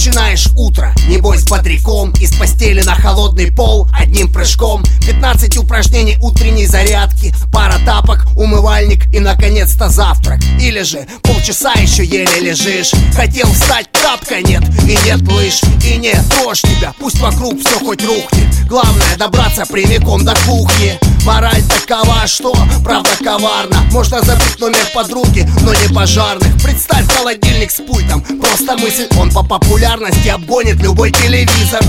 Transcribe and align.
начинаешь 0.00 0.48
утро. 0.56 0.94
Небось 1.08 1.44
бодряком 1.44 2.12
Из 2.12 2.34
постели 2.34 2.80
на 2.80 2.94
холодный 2.94 3.52
пол 3.52 3.86
Одним 3.92 4.32
прыжком. 4.32 4.82
15 5.06 5.58
упражнений 5.58 6.16
утренней 6.22 6.64
зарядки 6.64 7.34
Пара 7.52 7.76
тапок, 7.84 8.26
умывальник 8.34 9.12
и 9.14 9.20
наконец-то 9.20 9.90
завтрак. 9.90 10.40
Или 10.58 10.82
же 10.82 11.06
полчаса 11.22 11.72
еще 11.74 12.02
еле 12.04 12.40
лежишь. 12.40 12.92
Хотел 13.14 13.46
встать, 13.52 13.89
тапка 14.02 14.40
нет 14.40 14.62
И 14.86 14.98
нет 15.04 15.20
лыж, 15.30 15.60
и 15.84 15.96
нет 15.96 16.22
трожь 16.30 16.62
тебя. 16.62 16.92
Пусть 16.98 17.18
вокруг 17.20 17.60
все 17.60 17.78
хоть 17.78 18.04
рухнет. 18.04 18.68
Главное 18.68 19.16
добраться 19.16 19.64
прямиком 19.66 20.24
до 20.24 20.34
кухни. 20.46 20.98
Мораль 21.24 21.62
такова, 21.62 22.26
что 22.26 22.54
правда 22.84 23.10
коварна. 23.22 23.80
Можно 23.92 24.22
забыть 24.22 24.58
номер 24.58 24.86
подруги, 24.94 25.48
но 25.62 25.74
не 25.74 25.94
пожарных. 25.94 26.62
Представь 26.62 27.06
холодильник 27.14 27.70
с 27.70 27.82
пультом. 27.82 28.22
Просто 28.22 28.76
мысль, 28.78 29.08
он 29.18 29.30
по 29.30 29.42
популярности 29.42 30.28
обгонит 30.28 30.76
любой 30.76 31.10
телевизор. 31.12 31.80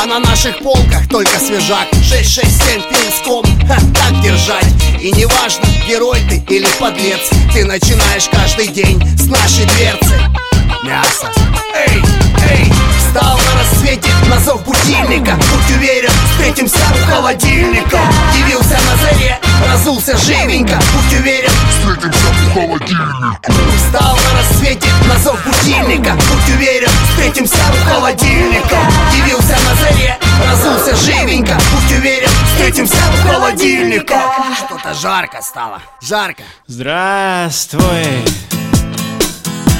А 0.00 0.06
на 0.06 0.18
наших 0.20 0.58
полках 0.60 1.08
только 1.08 1.38
свежак. 1.38 1.88
667 2.02 2.82
пинском, 2.82 3.44
ха, 3.66 3.76
так 3.94 4.22
держать. 4.22 4.66
И 5.00 5.12
неважно, 5.12 5.64
герой 5.88 6.18
ты 6.28 6.36
или 6.54 6.66
подлец 6.78 7.30
Ты 7.52 7.64
начинаешь 7.64 8.28
каждый 8.30 8.68
день 8.68 9.00
с 9.18 9.26
нашей 9.26 9.64
дверцы 9.66 10.51
Мясо. 10.82 11.30
Эй, 11.74 12.02
эй, 12.50 12.72
встал 12.98 13.38
на 13.38 13.60
рассвете 13.60 14.10
на 14.28 14.38
зов 14.40 14.64
будильника. 14.64 15.32
Будь 15.34 15.76
уверен, 15.76 16.10
встретимся 16.32 16.78
у 16.90 17.10
холодильника. 17.10 18.00
Явился 18.36 18.74
на 18.74 18.96
заре, 18.96 19.38
разулся 19.68 20.16
живенько. 20.16 20.74
Будь 20.92 21.20
уверен, 21.20 21.50
встретимся 21.70 22.26
у 22.28 22.54
холодильника. 22.54 23.52
Встал 23.76 24.16
на 24.16 24.38
рассвете 24.38 24.88
на 25.06 25.18
зов 25.18 25.38
будильника. 25.44 26.12
Будь 26.14 26.56
уверен, 26.56 26.90
встретимся 27.10 27.56
у 27.56 27.88
холодильника. 27.88 28.78
Явился 29.14 29.56
на 29.68 29.74
заре, 29.76 30.18
разулся 30.48 30.96
живенько. 30.96 31.54
Будь 31.54 31.98
уверен, 31.98 32.30
встретимся 32.54 32.96
у 32.96 33.28
холодильника. 33.28 34.20
Что-то 34.56 34.94
жарко 34.94 35.42
стало, 35.42 35.80
жарко. 36.00 36.42
Здравствуй 36.66 38.24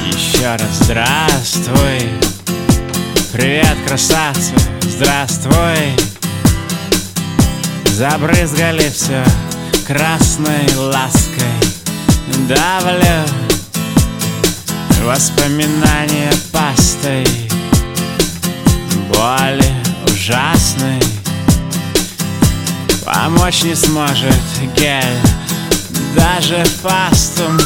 Еще 0.06 0.56
раз 0.56 0.80
здравствуй. 0.80 2.10
Привет, 3.32 3.76
красавцы, 3.86 4.52
здравствуй. 4.82 5.94
Забрызгали 7.86 8.88
все 8.90 9.24
красной 9.86 10.74
лаской. 10.76 11.44
Давлю 12.48 13.24
воспоминания 15.04 16.32
пастой. 16.50 17.26
Боли 19.08 19.72
ужасной. 20.06 21.00
Помочь 23.04 23.62
не 23.62 23.74
сможет 23.74 24.34
гель. 24.76 25.20
Даже 26.16 26.64
фастум 26.82 27.58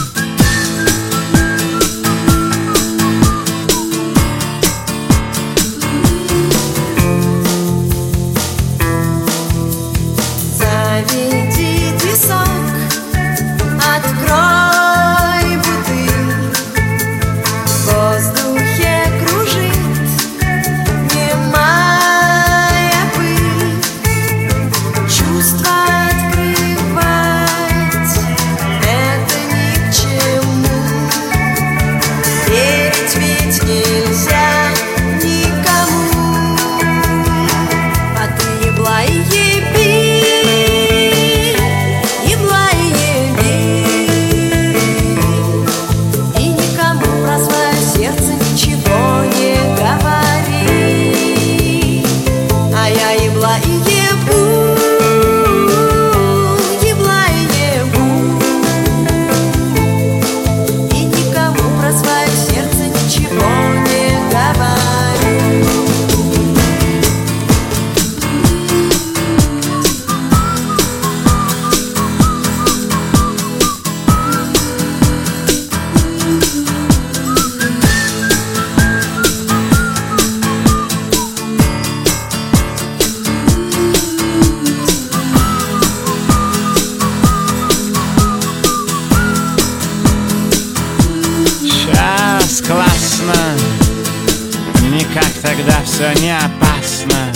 Никак 95.57 95.67
тогда 95.67 95.83
все 95.85 96.13
не 96.23 96.37
опасно. 96.37 97.33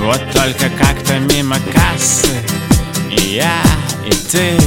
Вот 0.00 0.20
только 0.32 0.68
как-то 0.78 1.18
мимо 1.34 1.56
кассы 1.72 2.28
И 3.10 3.36
я, 3.36 3.62
и 4.06 4.10
ты 4.10 4.58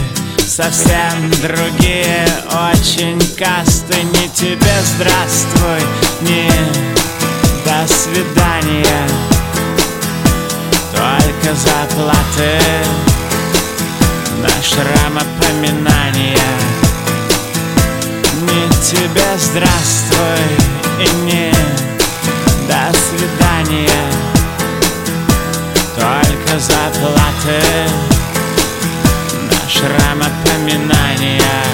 Совсем 0.45 1.29
другие 1.41 2.27
очень 2.49 3.19
касты. 3.35 4.01
Не 4.03 4.29
тебе 4.29 4.73
здравствуй, 4.95 5.81
не 6.21 6.49
до 7.65 7.87
свидания. 7.87 9.07
Только 10.91 11.55
заплаты 11.55 12.59
На 14.41 14.63
шрама 14.63 15.21
поминания 15.39 16.37
не 18.41 18.69
тебе 18.83 19.37
здравствуй 19.37 21.05
и 21.05 21.25
не 21.25 21.86
свидания. 22.95 23.89
Только 25.95 26.59
заплаты 26.59 27.61
на 29.49 29.69
шрама 29.69 30.25
поминания 30.45 31.66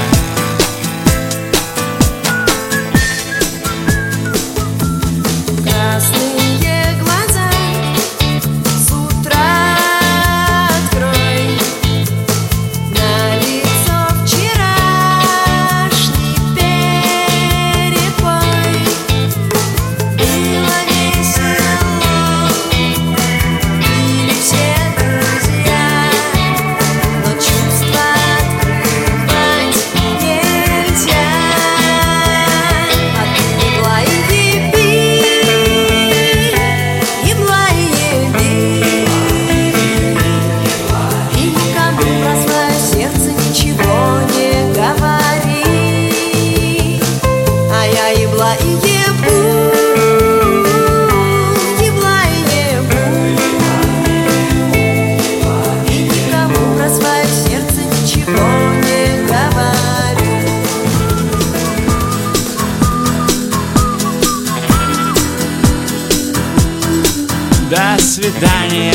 До 67.73 67.99
свидания. 67.99 68.93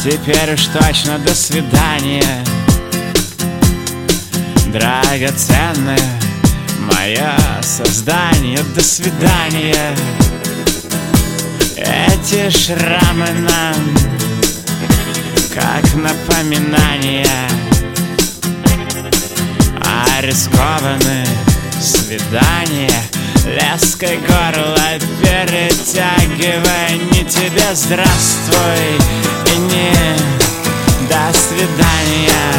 Теперь 0.00 0.54
уж 0.54 0.66
точно 0.66 1.18
до 1.18 1.34
свидания. 1.34 2.22
Драгоценное 4.68 5.98
мое 6.78 7.34
создание. 7.62 8.60
До 8.76 8.80
свидания. 8.80 9.96
Эти 11.76 12.48
шрамы 12.48 13.26
нам 13.40 13.96
как 15.52 15.82
напоминание 15.96 17.26
А 19.80 20.20
рискованные 20.20 21.26
свидания 21.80 23.15
Леской 23.46 24.18
горло 24.18 24.98
перетягивай 25.22 26.98
Не 27.12 27.24
тебе 27.24 27.74
здравствуй 27.74 28.98
и 29.54 29.58
не 29.58 29.92
до 31.08 31.32
свидания. 31.32 32.52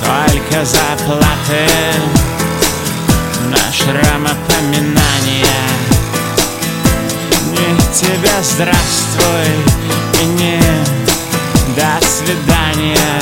Только 0.00 0.64
заплаты 0.64 1.66
на 3.48 3.72
шрамопоминания 3.72 5.60
Не 7.50 7.76
тебе 7.92 8.30
здравствуй 8.42 9.50
и 10.22 10.26
не 10.26 10.62
до 11.74 12.00
свидания. 12.06 13.20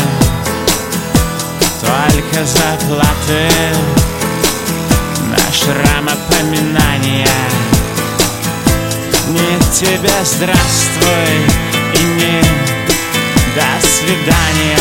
Только 1.80 2.44
заплаты 2.44 3.97
на 5.58 5.74
шрамопоминания 5.74 7.26
Не 9.28 9.58
тебе 9.72 10.10
здравствуй 10.24 11.36
и 11.94 12.04
не 12.04 12.40
до 13.54 13.86
свидания. 13.86 14.78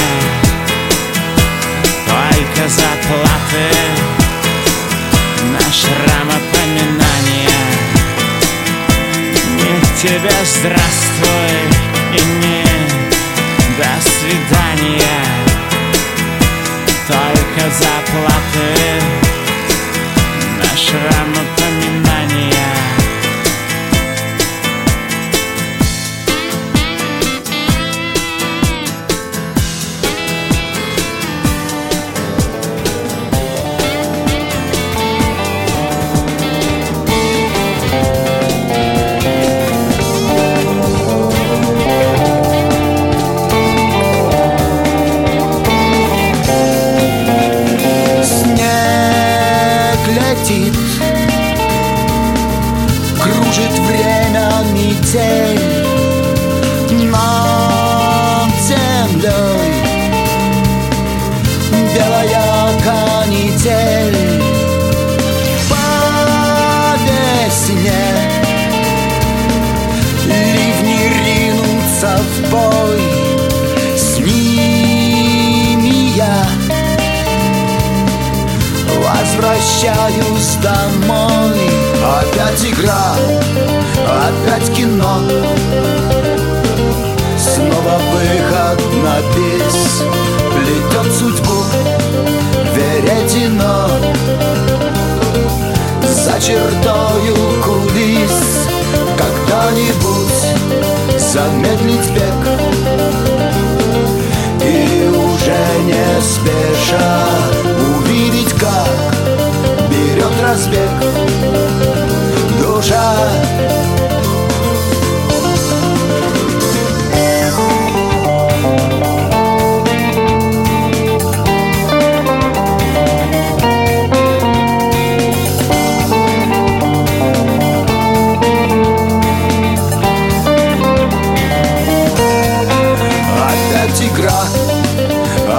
Только 2.06 2.70
заплаты 2.70 3.68
на 5.52 5.60
шрамопоминания 5.72 7.64
Не 9.56 9.82
тебе 10.02 10.36
здравствуй 10.44 11.58
и 12.14 12.22
не 12.42 12.64
до 13.78 13.92
свидания. 14.02 15.24
Только 17.08 17.72
заплаты 17.72 19.27
на 20.88 20.94
шрамопоминания 20.94 21.56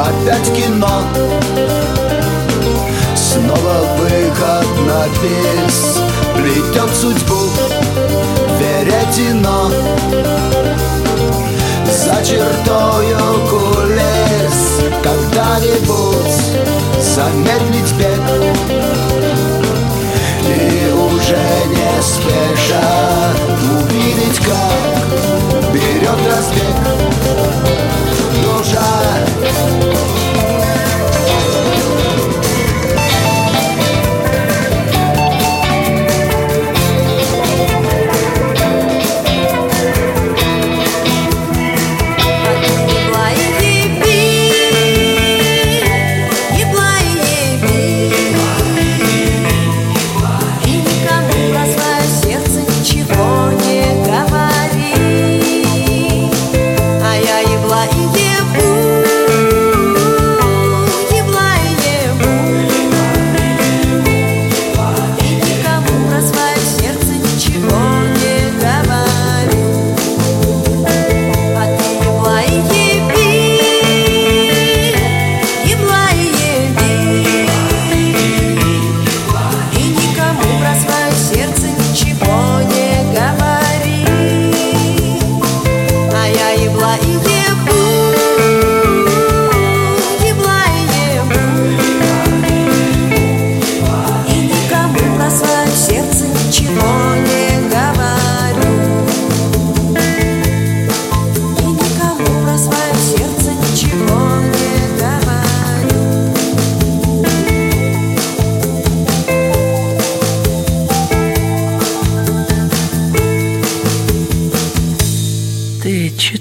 опять 0.09 0.53
кино. 0.55 1.03
Снова 3.15 3.87
выход 3.99 4.67
на 4.87 5.07
бис. 5.21 5.99
Плетет 6.35 6.95
судьбу 6.95 7.51
веретено. 8.59 9.71
За 11.87 12.25
чертою 12.25 13.19
кулис. 13.51 14.81
Когда-нибудь 15.03 16.39
замедлить 17.01 17.93
бег. 17.99 18.21
И 20.47 20.93
уже 20.93 21.37
не 21.69 22.03
спеша 22.03 23.35
увидеть, 23.71 24.39
как 24.39 24.88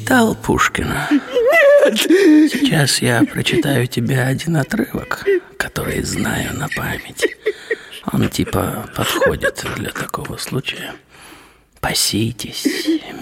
читал 0.07 0.35
Пушкина? 0.35 1.09
Нет. 1.11 1.99
Сейчас 1.99 3.01
я 3.01 3.25
прочитаю 3.25 3.87
тебе 3.87 4.21
один 4.21 4.55
отрывок, 4.55 5.25
который 5.57 6.01
знаю 6.01 6.57
на 6.57 6.69
память. 6.69 7.35
Он 8.13 8.29
типа 8.29 8.89
подходит 8.95 9.65
для 9.75 9.89
такого 9.91 10.37
случая. 10.37 10.93
Паситесь, 11.81 12.65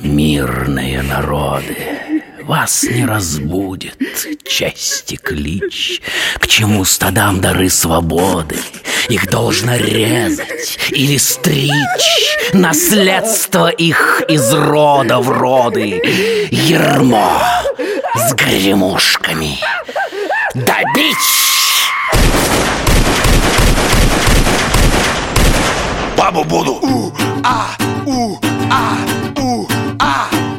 мирные 0.01 1.01
народы, 1.01 2.14
вас 2.45 2.83
не 2.83 3.05
разбудит 3.05 3.97
чести 4.47 5.15
клич, 5.15 6.01
К 6.39 6.47
чему 6.47 6.85
стадам 6.85 7.41
дары 7.41 7.69
свободы, 7.69 8.57
их 9.09 9.29
должно 9.29 9.75
резать 9.75 10.77
или 10.91 11.17
стричь, 11.17 11.71
Наследство 12.53 13.69
их 13.69 14.21
из 14.27 14.53
рода 14.53 15.19
в 15.19 15.29
роды, 15.29 16.01
Ермо 16.51 17.41
с 18.15 18.33
гремушками 18.33 19.59
добить! 20.53 21.17
Бабу 26.17 26.43
буду. 26.43 26.73
У, 26.75 27.13
а, 27.43 27.67
у, 28.05 28.37
а, 28.71 28.97
у, 29.35 29.39
а, 29.39 29.41
у, 29.41 29.67
а, 29.99 30.54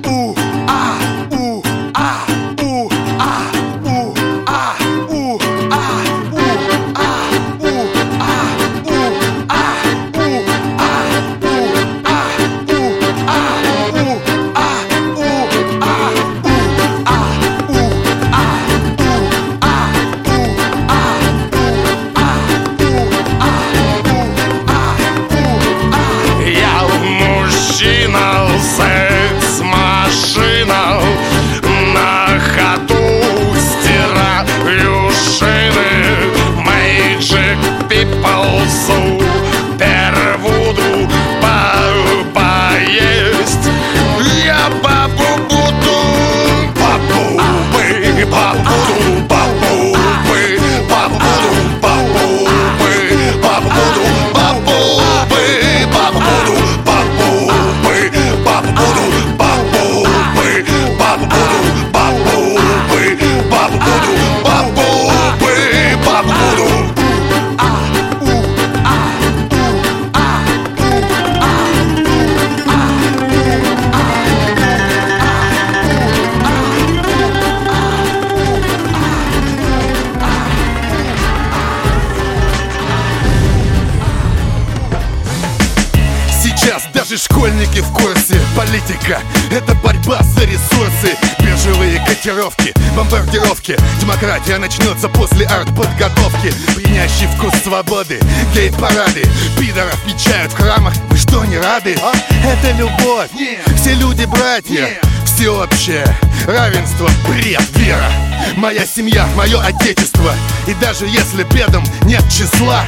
бомбардировки 93.66 93.76
Демократия 94.00 94.58
начнется 94.58 95.08
после 95.08 95.46
артподготовки. 95.46 96.52
Пьянящий 96.76 97.26
вкус 97.36 97.52
свободы, 97.62 98.20
гей-парады. 98.54 99.24
Пидоров 99.58 99.98
мечают 100.06 100.52
в 100.52 100.56
храмах, 100.56 100.94
вы 101.10 101.16
что, 101.16 101.44
не 101.44 101.58
рады? 101.58 101.96
А? 102.02 102.12
Это 102.46 102.72
любовь, 102.76 103.30
все 103.76 103.94
люди 103.94 104.24
братья. 104.24 104.88
Всеобщее 105.24 106.06
равенство, 106.46 107.08
бред, 107.28 107.62
вера. 107.76 108.10
Моя 108.56 108.86
семья, 108.86 109.26
мое 109.36 109.60
отечество. 109.60 110.32
И 110.66 110.74
даже 110.74 111.06
если 111.06 111.42
бедам 111.44 111.84
нет 112.04 112.22
числа 112.30 112.84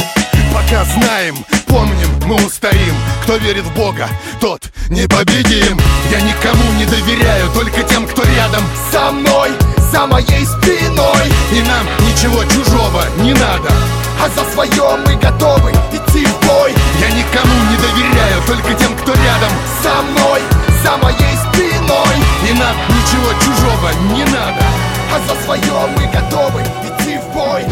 Пока 0.52 0.84
знаем, 0.84 1.36
помним, 1.68 2.10
мы 2.26 2.34
устоим. 2.44 2.94
Кто 3.22 3.36
верит 3.36 3.64
в 3.64 3.74
Бога, 3.74 4.08
тот 4.40 4.62
непобедим. 4.88 5.78
Я 6.10 6.20
никому 6.20 6.72
не 6.78 6.86
доверяю, 6.86 7.50
только 7.52 7.82
тем, 7.82 8.06
кто 8.06 8.22
рядом 8.22 8.64
со 8.90 9.10
мной 9.12 9.50
За 9.92 10.06
моей 10.06 10.44
спиной. 10.46 11.26
И 11.52 11.62
нам 11.62 11.86
ничего 12.08 12.42
чужого 12.44 13.04
не 13.18 13.32
надо 13.34 13.70
А 14.20 14.28
за 14.28 14.50
свое 14.52 14.96
мы 15.06 15.14
готовы 15.16 15.70
идти 15.92 16.24
в 16.24 16.46
бой. 16.46 16.74
Я 17.00 17.10
никому 17.10 17.54
не 17.70 17.76
доверяю, 17.76 18.42
только 18.46 18.74
тем, 18.74 18.96
кто 18.96 19.12
рядом 19.12 19.52
со 19.82 20.02
мной 20.02 20.40
За 20.82 20.96
моей 20.96 21.36
спиной. 21.52 22.16
И 22.48 22.52
нам 22.54 22.76
ничего 22.88 23.32
чужого 23.44 23.90
не 24.14 24.24
надо 24.24 24.64
А 25.12 25.20
за 25.28 25.44
свое 25.44 25.88
мы 25.96 26.06
готовы 26.06 26.62
идти 26.62 27.18
в 27.18 27.34
бой 27.34 27.64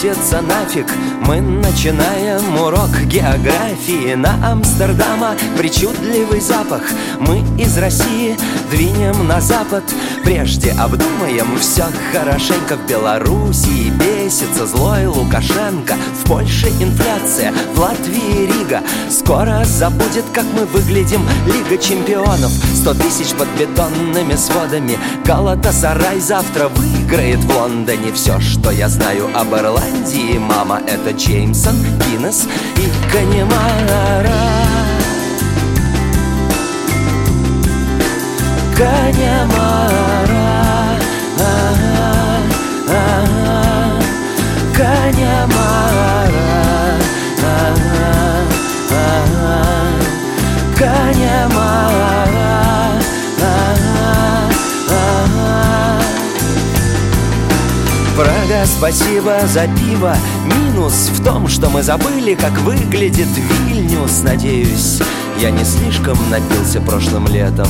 колбасится 0.00 0.40
нафиг. 0.40 0.86
Мы 1.26 1.40
начинаем 1.40 2.60
урок 2.60 2.90
географии. 3.02 4.14
На 4.14 4.50
Амстердама 4.50 5.36
причудливый 5.58 6.40
запах. 6.40 6.82
Мы 7.18 7.40
из 7.58 7.76
России 7.76 8.36
двинем 8.70 9.26
на 9.26 9.40
запад. 9.40 9.82
Прежде 10.24 10.70
обдумаем 10.72 11.58
все 11.58 11.84
хорошенько 12.12 12.76
В 12.76 12.86
Белоруссии 12.86 13.90
бесится 13.90 14.66
злой 14.66 15.06
Лукашенко. 15.06 15.94
В 16.22 16.28
Польше 16.28 16.68
инфляция, 16.68 17.52
в 17.74 17.80
Латвии 17.80 18.46
Рига. 18.46 18.82
Скоро 19.10 19.64
забудет, 19.64 20.24
как 20.32 20.44
мы 20.56 20.64
выглядим. 20.66 21.20
Лига 21.46 21.82
чемпионов. 21.82 22.52
Сто 22.74 22.94
тысяч 22.94 23.34
под 23.34 23.48
бетонными 23.58 24.36
сводами. 24.36 24.98
Галатасарай 25.24 26.20
завтра 26.20 26.68
выиграет 26.68 27.40
в 27.40 27.56
Лондоне. 27.56 28.12
Все, 28.12 28.38
что 28.40 28.70
я 28.70 28.88
знаю 28.88 29.28
об 29.34 29.52
Ирландии. 29.54 30.38
Мама, 30.38 30.80
это 30.86 31.10
Джеймсон, 31.10 31.76
Гиннес 32.06 32.46
и 32.76 33.12
Канемара 33.12 34.59
Канемара 38.80 39.90
ага, 41.36 42.00
ага, 42.88 43.26
ага, 47.20 47.98
ага, 48.90 49.58
Канемара 50.78 51.92
ага, 53.42 54.00
ага. 55.02 56.00
Прага, 58.16 58.64
спасибо 58.64 59.40
за 59.46 59.68
пиво. 59.76 60.16
Минус 60.46 61.10
в 61.12 61.22
том, 61.22 61.48
что 61.48 61.68
мы 61.68 61.82
забыли, 61.82 62.34
как 62.34 62.58
выглядит 62.60 63.28
Вильнюс. 63.36 64.22
Надеюсь, 64.22 65.02
я 65.38 65.50
не 65.50 65.64
слишком 65.64 66.16
напился 66.30 66.80
прошлым 66.80 67.26
летом 67.26 67.68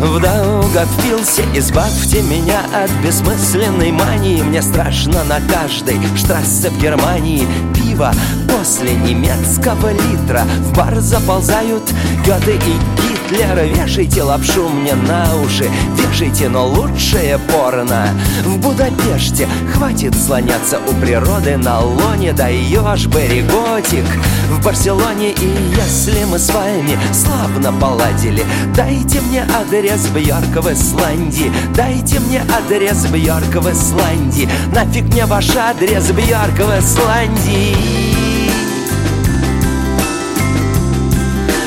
Вдруг 0.00 0.70
впился, 0.86 1.42
избавьте 1.54 2.22
меня 2.22 2.60
от 2.72 2.90
бессмысленной 3.04 3.90
мании. 3.90 4.42
Мне 4.42 4.62
страшно 4.62 5.24
на 5.24 5.40
каждой 5.40 5.98
штрассе 6.16 6.70
в 6.70 6.80
Германии. 6.80 7.48
Пиво 7.74 8.12
после 8.48 8.94
немецкого 8.94 9.92
литра. 9.92 10.42
В 10.60 10.76
бар 10.76 11.00
заползают 11.00 11.82
Гёте 12.24 12.54
и 12.54 13.17
Гитлер 13.28 13.64
Вешайте 13.74 14.22
лапшу 14.22 14.68
мне 14.68 14.94
на 14.94 15.36
уши. 15.42 15.68
Вешайте, 15.96 16.48
но 16.48 16.66
лучшее 16.66 17.38
порно. 17.38 18.08
В 18.44 18.56
Будапеште 18.58 19.46
хватит 19.74 20.14
слоняться 20.14 20.78
у 20.86 20.94
природы 20.94 21.56
На 21.56 21.80
лоне. 21.80 22.32
Даешь 22.32 23.06
береготик 23.06 24.04
В 24.50 24.64
Барселоне. 24.64 25.32
И 25.32 25.56
если 25.76 26.24
мы 26.24 26.38
с 26.38 26.50
вами 26.50 26.98
славно 27.12 27.72
поладили 27.78 28.44
Дайте 28.74 29.20
мне 29.20 29.46
адрес 29.54 30.06
Бьорка 30.06 30.62
в 30.62 30.72
Исландии 30.72 31.52
Дайте 31.74 32.20
мне 32.20 32.42
адрес 32.56 33.06
Бьорка 33.06 33.60
в 33.60 33.70
Исландии 33.70 34.48
Нафиг 34.72 35.04
мне 35.12 35.26
ваш 35.26 35.54
адрес 35.54 36.10
Бьорка 36.10 36.64
в 36.64 36.78
Исландии 36.78 37.76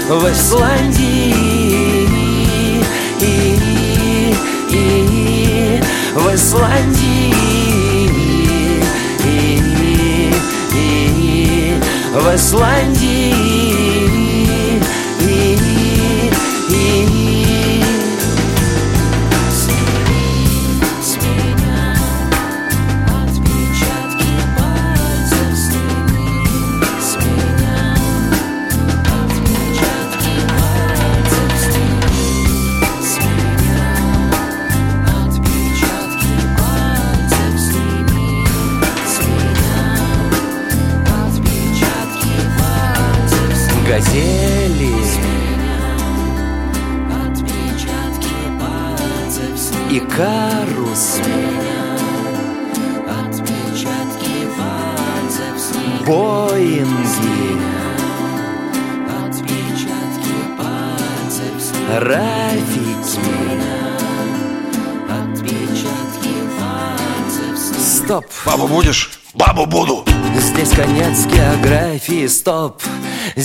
В 0.09 0.31
Исландии 0.31 1.50
и- 3.21 4.35
и- 4.71 5.81
В 6.15 6.35
Исландии 6.35 7.33
и- 9.23 9.59
и- 10.73 11.79
В 12.13 12.35
Исландии 12.35 13.10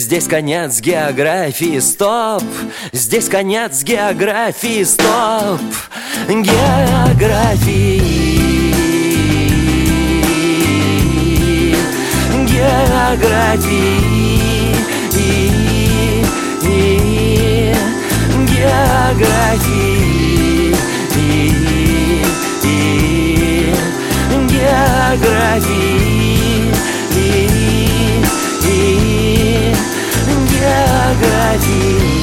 Здесь 0.07 0.29
конец 0.29 0.81
географии, 0.81 1.81
стоп. 1.81 2.45
Здесь 2.92 3.29
конец 3.29 3.83
географии, 3.83 4.85
стоп. 4.85 5.61
Географии. 6.29 8.01
Географии. 12.47 13.66
Географии. 18.47 19.66
Географии 24.47 26.16
Географии 30.77 32.16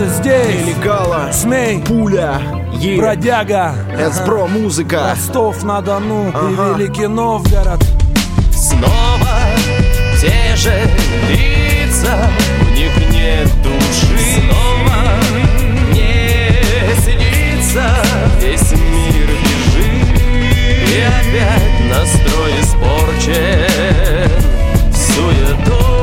Каста 0.00 0.22
здесь. 0.22 0.66
Нелегала. 0.66 1.30
Смей. 1.30 1.78
Пуля. 1.80 2.40
Е. 2.72 2.96
Бродяга. 2.96 3.74
Эсбро, 3.98 4.46
музыка. 4.46 5.10
Ростов-на-Дону 5.10 6.32
Ага. 6.34 6.48
и 6.48 6.80
Великий 6.80 7.06
Новгород. 7.06 7.84
Снова 8.50 9.40
те 10.18 10.56
же 10.56 10.72
лица, 11.28 12.30
в 12.62 12.70
них 12.72 12.96
нет 13.10 13.48
души. 13.62 14.18
Снова 14.36 14.96
не 15.92 16.94
снится, 17.02 17.94
весь 18.40 18.72
мир 18.72 19.28
бежит. 19.44 20.18
И 20.88 21.00
опять 21.02 21.90
настрой 21.90 22.52
испорчен 22.62 24.30
суету. 24.94 25.99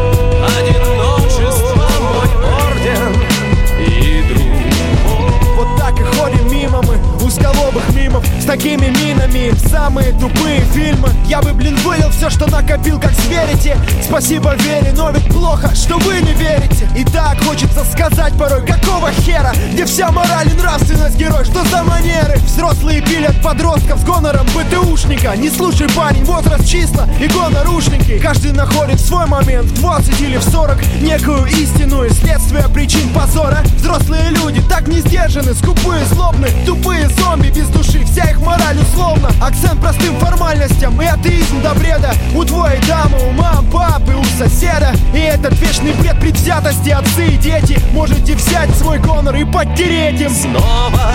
Мимов 8.17 8.25
с 8.41 8.45
такими 8.45 8.87
минами. 8.87 9.53
Самые 9.69 10.11
тупые 10.13 10.61
фильмы. 10.73 11.09
Я 11.25 11.41
бы, 11.41 11.53
блин, 11.53 11.75
вылил 11.77 12.09
все, 12.09 12.29
что 12.29 12.49
накопил, 12.49 12.99
как 12.99 13.11
сверите 13.13 13.77
Спасибо 14.01 14.55
вере, 14.55 14.93
но 14.95 15.09
ведь 15.11 15.25
плохо, 15.25 15.73
что 15.75 15.97
вы 15.99 16.21
не 16.21 16.33
верите. 16.33 16.89
И 16.95 17.03
так 17.03 17.43
хочется 17.43 17.83
сказать 17.85 18.33
порой, 18.37 18.65
какого 18.65 19.11
хера? 19.11 19.53
Где 19.73 19.85
вся 19.85 20.11
мораль 20.11 20.47
и 20.47 20.53
нравственность 20.53 21.17
герой, 21.17 21.45
что 21.45 21.63
за 21.65 21.83
манеры? 21.83 22.37
Взрослые 22.45 23.01
пилят 23.01 23.41
подростков 23.41 23.99
с 23.99 24.03
гонором 24.03 24.47
БТУшника. 24.55 25.35
Не 25.35 25.49
слушай, 25.49 25.87
парень, 25.89 26.23
возраст 26.23 26.67
числа 26.67 27.07
и 27.19 27.27
гонорушники. 27.27 28.19
Каждый 28.19 28.53
находит 28.53 28.99
свой 28.99 29.25
момент 29.25 29.67
в 29.71 29.81
20 29.81 30.21
или 30.21 30.37
в 30.37 30.43
40 30.43 30.77
Некую 31.01 31.45
истину 31.47 32.03
и 32.03 32.09
следствие 32.09 32.67
причин 32.73 33.09
позора. 33.13 33.59
Взрослые 33.75 34.29
люди 34.29 34.61
так 34.69 34.87
не 34.87 34.99
сдержаны, 34.99 35.53
скупые, 35.53 36.05
злобны 36.05 36.47
Тупые 36.65 37.09
зомби 37.09 37.49
без 37.49 37.67
души, 37.67 38.06
вся 38.07 38.23
их 38.29 38.39
мораль 38.41 38.77
условно 38.79 39.29
Акцент 39.41 39.79
простым 39.79 40.17
формальностям 40.19 41.01
и 41.01 41.05
атеизм 41.05 41.61
до 41.61 41.73
бреда 41.73 42.13
У 42.35 42.43
твоей 42.43 42.81
дамы, 42.87 43.17
у 43.27 43.31
мам, 43.31 43.65
папы, 43.71 44.13
у 44.15 44.23
соседа 44.37 44.93
И 45.13 45.19
этот 45.19 45.59
вечный 45.59 45.93
бред 45.93 46.19
предвзятости 46.19 46.89
отцы 46.89 47.27
и 47.27 47.37
дети 47.37 47.79
Можете 47.93 48.35
взять 48.35 48.73
свой 48.75 48.99
гонор 48.99 49.35
и 49.35 49.45
подтереть 49.45 50.21
им 50.21 50.31
Снова 50.31 51.11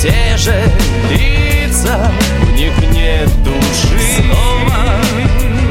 те 0.00 0.36
же 0.36 0.54
лица, 1.10 2.12
в 2.42 2.52
них 2.52 2.72
нет 2.92 3.30
души. 3.42 3.98
Снова 4.16 5.00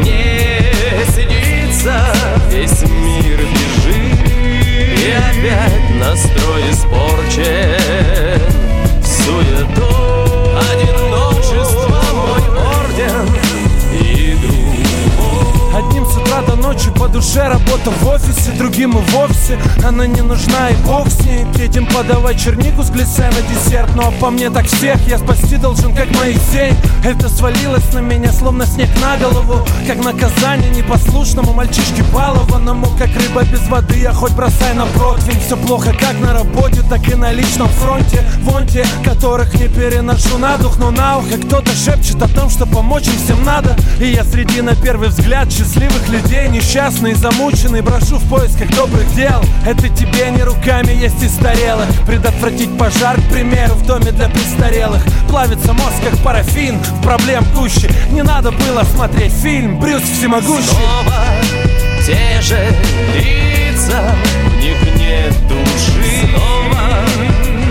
не 0.02 1.06
снится, 1.12 2.04
весь 2.50 2.82
мир 2.82 3.40
бежит. 3.40 4.28
И 4.98 5.12
опять 5.12 5.90
настрой 6.00 6.72
испорчен 6.72 8.42
суету. 9.04 10.25
Одиночество 10.76 11.15
Одним 15.76 16.06
с 16.06 16.16
утра 16.16 16.42
до 16.42 16.56
ночи 16.56 16.90
по 16.98 17.10
душе 17.10 17.46
работа 17.50 17.92
в 17.92 18.08
офисе 18.08 18.52
Другим 18.58 18.98
и 18.98 19.02
вовсе. 19.12 19.60
Она 19.86 20.08
не 20.08 20.22
нужна 20.22 20.70
и 20.70 20.76
бог 20.86 21.10
с 21.10 21.20
ней. 21.26 21.46
Третьим 21.54 21.86
подавай 21.88 22.38
чернику 22.38 22.82
с 22.82 22.90
глиссе 22.90 23.24
на 23.30 23.42
десерт. 23.42 23.90
Ну 23.94 24.04
а 24.08 24.12
по 24.22 24.30
мне 24.30 24.50
так 24.50 24.68
всех 24.68 25.06
я 25.06 25.18
спасти 25.18 25.58
должен, 25.58 25.94
как 25.94 26.10
Моисей 26.12 26.72
Это 27.04 27.28
свалилось 27.28 27.94
на 27.94 28.00
меня, 28.00 28.32
словно 28.32 28.66
снег 28.66 28.90
на 29.02 29.18
голову. 29.18 29.68
Как 29.86 29.98
наказание 29.98 30.70
непослушному 30.70 31.52
мальчишке 31.52 32.04
балованному. 32.14 32.88
Как 32.98 33.10
рыба 33.10 33.44
без 33.44 33.68
воды, 33.68 34.00
я 34.00 34.14
хоть 34.14 34.32
бросай 34.32 34.74
на 34.76 34.86
противень 34.86 35.42
Все 35.42 35.58
плохо 35.58 35.94
как 36.00 36.18
на 36.22 36.34
работе, 36.34 36.84
так 36.90 37.06
и 37.10 37.16
на 37.16 37.34
личном 37.34 37.68
фронте. 37.68 38.24
Вон 38.44 38.66
те, 38.66 38.86
которых 39.04 39.54
не 39.56 39.68
переношу 39.68 40.38
на 40.38 40.56
дух 40.58 40.78
Но 40.78 40.92
на 40.92 41.18
ухо. 41.18 41.38
Кто-то 41.38 41.72
шепчет 41.76 42.22
о 42.22 42.30
том, 42.30 42.50
что 42.50 42.66
помочь 42.66 43.08
им 43.08 43.18
всем 43.18 43.44
надо. 43.44 43.76
И 44.00 44.08
я 44.08 44.24
среди 44.24 44.62
на 44.62 44.74
первый 44.74 45.10
взгляд 45.10 45.52
счастливых 45.66 46.08
людей 46.10 46.48
Несчастный, 46.50 47.14
замученный, 47.14 47.82
брошу 47.82 48.18
в 48.18 48.30
поисках 48.30 48.70
добрых 48.76 49.14
дел. 49.16 49.42
Это 49.66 49.90
тебе 49.90 50.30
не 50.32 50.44
руками 50.44 50.92
есть 50.92 51.22
и 51.24 51.28
старелых 51.28 51.88
Предотвратить 52.06 52.78
пожар, 52.78 53.20
к 53.20 53.34
примеру, 53.34 53.74
в 53.76 53.86
доме 53.86 54.12
для 54.12 54.30
престарелых. 54.30 55.04
Плавится 55.28 55.74
мозг, 55.74 55.96
как 56.04 56.18
парафин, 56.20 56.80
в 56.80 57.02
проблем 57.04 57.44
гуще. 57.56 57.90
Не 58.12 58.22
надо 58.22 58.52
было 58.52 58.84
смотреть 58.84 59.34
фильм 59.34 59.80
«Брюс 59.80 60.04
всемогущий» 60.04 60.66
Снова 60.66 61.26
те 62.06 62.40
же 62.42 62.60
лица, 63.16 64.16
в 64.48 64.58
них 64.58 64.78
нет 64.96 65.34
души. 65.48 66.28
Снова 66.30 67.04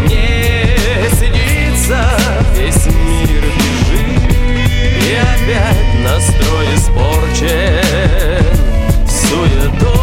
не 0.07 0.77
снится, 1.17 2.11
весь 2.57 2.87
мир 2.87 3.45
бежит. 3.57 4.35
И 5.07 5.15
опять 5.15 5.84
настрой 6.05 6.67
испорчен 6.75 7.81
в 9.07 9.11
суету. 9.11 9.95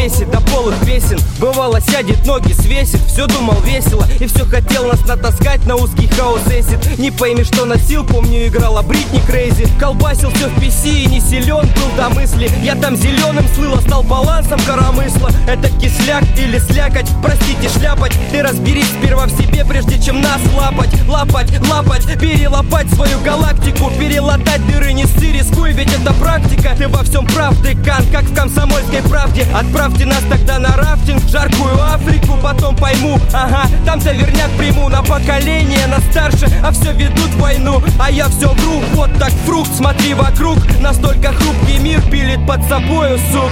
Спеси 0.00 0.24
до 0.24 0.40
полых 0.40 0.74
песен 0.86 1.18
Бывало 1.38 1.80
сядет, 1.80 2.26
ноги 2.26 2.52
свесит. 2.52 3.00
Все 3.06 3.26
думал 3.26 3.56
весело 3.62 4.06
и 4.18 4.26
все 4.26 4.44
хотел 4.44 4.86
нас 4.86 5.00
натаскать 5.06 5.64
На 5.66 5.76
узкий 5.76 6.06
хаос 6.08 6.42
эсит. 6.48 6.98
Не 6.98 7.10
пойми, 7.10 7.44
что 7.44 7.64
носил, 7.64 8.04
помню, 8.04 8.46
играла 8.46 8.82
Бритни 8.82 9.20
Крейзи. 9.20 9.66
Колбасил 9.78 10.30
все 10.30 10.48
в 10.48 10.58
PC 10.58 11.04
и 11.04 11.06
не 11.06 11.20
силен 11.20 11.66
был 11.66 11.96
до 11.96 12.10
мысли. 12.10 12.50
Я 12.62 12.74
там 12.74 12.96
зеленым 12.96 13.46
слыл, 13.54 13.74
а 13.74 13.80
стал 13.80 14.02
балансом 14.02 14.60
коромысла. 14.60 15.30
Это 15.46 15.70
кисляк 15.70 16.24
или 16.36 16.58
слякоть, 16.58 17.08
простите, 17.22 17.68
шляпать. 17.70 18.12
Ты 18.30 18.42
разберись 18.42 18.88
сперва 18.88 19.26
в 19.26 19.30
себе, 19.30 19.64
прежде 19.64 20.00
чем 20.00 20.20
нас 20.20 20.40
лапать. 20.54 20.90
Лапать, 21.08 21.50
лапать, 21.68 22.04
перелопать 22.20 22.92
свою 22.92 23.18
галактику. 23.20 23.90
Перелатать 23.98 24.66
дыры 24.66 24.92
не 24.92 25.06
ссы, 25.06 25.32
рискуй, 25.32 25.72
ведь 25.72 25.92
это 25.92 26.12
практика. 26.14 26.74
Ты 26.76 26.88
во 26.88 27.02
всем 27.02 27.26
прав, 27.26 27.60
декан, 27.62 28.04
как 28.12 28.24
в 28.24 28.34
комсомольской 28.34 29.02
правде 29.08 29.46
Отправьте 29.90 30.06
нас 30.06 30.22
тогда 30.28 30.58
на 30.58 30.76
рафтинг 30.76 31.22
в 31.22 31.28
жаркую 31.28 31.82
Африку 31.82 32.38
Потом 32.42 32.76
пойму, 32.76 33.18
ага, 33.32 33.64
там 33.84 33.98
верняк 33.98 34.50
приму 34.56 34.88
На 34.88 35.02
поколение, 35.02 35.86
на 35.86 35.98
старше, 36.10 36.46
а 36.62 36.70
все 36.70 36.92
ведут 36.92 37.34
войну 37.34 37.82
А 37.98 38.10
я 38.10 38.28
все 38.28 38.52
вру, 38.52 38.80
вот 38.94 39.10
так 39.18 39.32
фрукт, 39.46 39.70
смотри 39.74 40.14
вокруг. 40.14 40.58
Настолько 40.80 41.32
хрупкий 41.32 41.78
мир 41.78 42.00
пилит 42.02 42.46
под 42.46 42.62
собою, 42.68 43.18
сук 43.32 43.50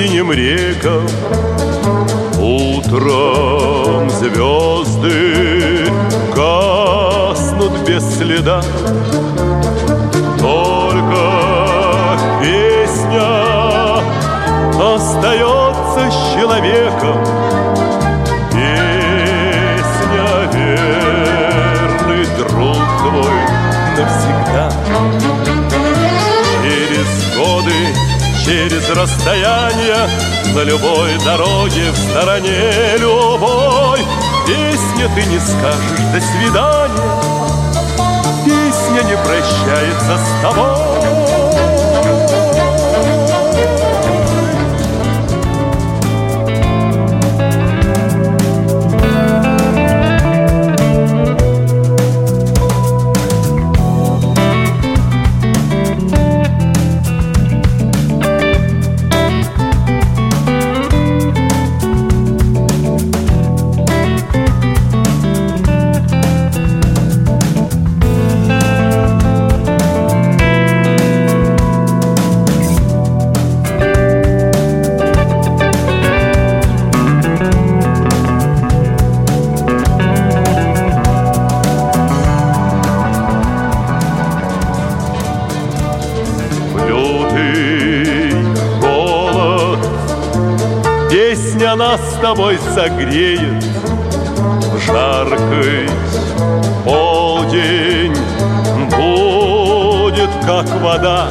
синим 0.00 0.32
рекам. 0.32 1.06
Утром 2.38 4.08
звезды 4.08 5.92
гаснут 6.34 7.86
без 7.86 8.02
следа. 8.16 8.62
Только 10.38 11.20
песня 12.40 14.00
остается 14.94 16.10
с 16.10 16.34
человеком. 16.34 17.18
Песня 18.52 20.28
верный 20.54 22.24
друг 22.38 22.78
твой 23.02 23.40
навсегда 23.98 24.72
расстояния 28.94 30.08
На 30.54 30.62
любой 30.62 31.18
дороге 31.24 31.90
в 31.90 31.96
стороне 31.96 32.96
любой. 32.98 34.00
Песня 34.46 35.08
ты 35.14 35.22
не 35.26 35.38
скажешь 35.38 36.00
«до 36.12 36.20
свидания» 36.20 37.30
Песня 38.44 39.02
не 39.02 39.16
прощается 39.16 40.18
с 40.18 40.42
тобой 40.42 41.29
тобой 92.34 92.60
согреет 92.72 93.64
В 94.72 94.78
жаркий 94.86 95.90
полдень. 96.84 98.14
Будет 98.88 100.30
как 100.46 100.68
вода. 100.80 101.28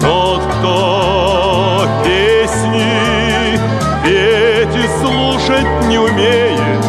Тот, 0.00 0.42
кто 0.42 1.86
песни 2.04 3.60
петь 4.02 4.74
и 4.74 4.88
слушать 5.00 5.86
не 5.86 5.98
умеет 5.98 6.84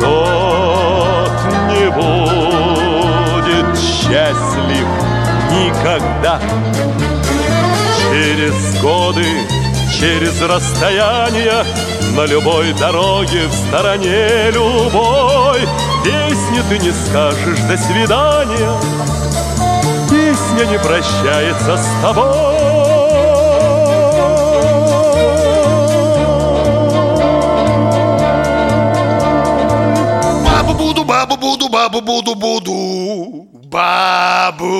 Тот 0.00 1.30
не 1.68 1.90
будет 1.90 3.78
счастлив 3.78 4.86
никогда. 5.52 6.40
Через 8.10 8.80
годы, 8.82 9.26
через 10.00 10.40
расстояние 10.40 11.64
На 12.16 12.24
любой 12.24 12.72
дороге 12.72 13.46
в 13.46 13.52
стороне 13.52 14.50
любой 14.50 15.60
Песни 16.02 16.62
ты 16.68 16.78
не 16.78 16.90
скажешь 16.90 17.60
«до 17.68 17.76
свидания» 17.76 18.72
Песня 20.10 20.64
не 20.64 20.78
прощается 20.78 21.76
с 21.76 21.86
тобой 22.02 22.24
Бабу 30.46 30.74
буду, 30.74 31.04
бабу 31.04 31.36
буду, 31.36 31.68
бабу 31.68 32.00
буду, 32.00 32.34
буду. 32.34 33.48
Бабу. 33.70 34.70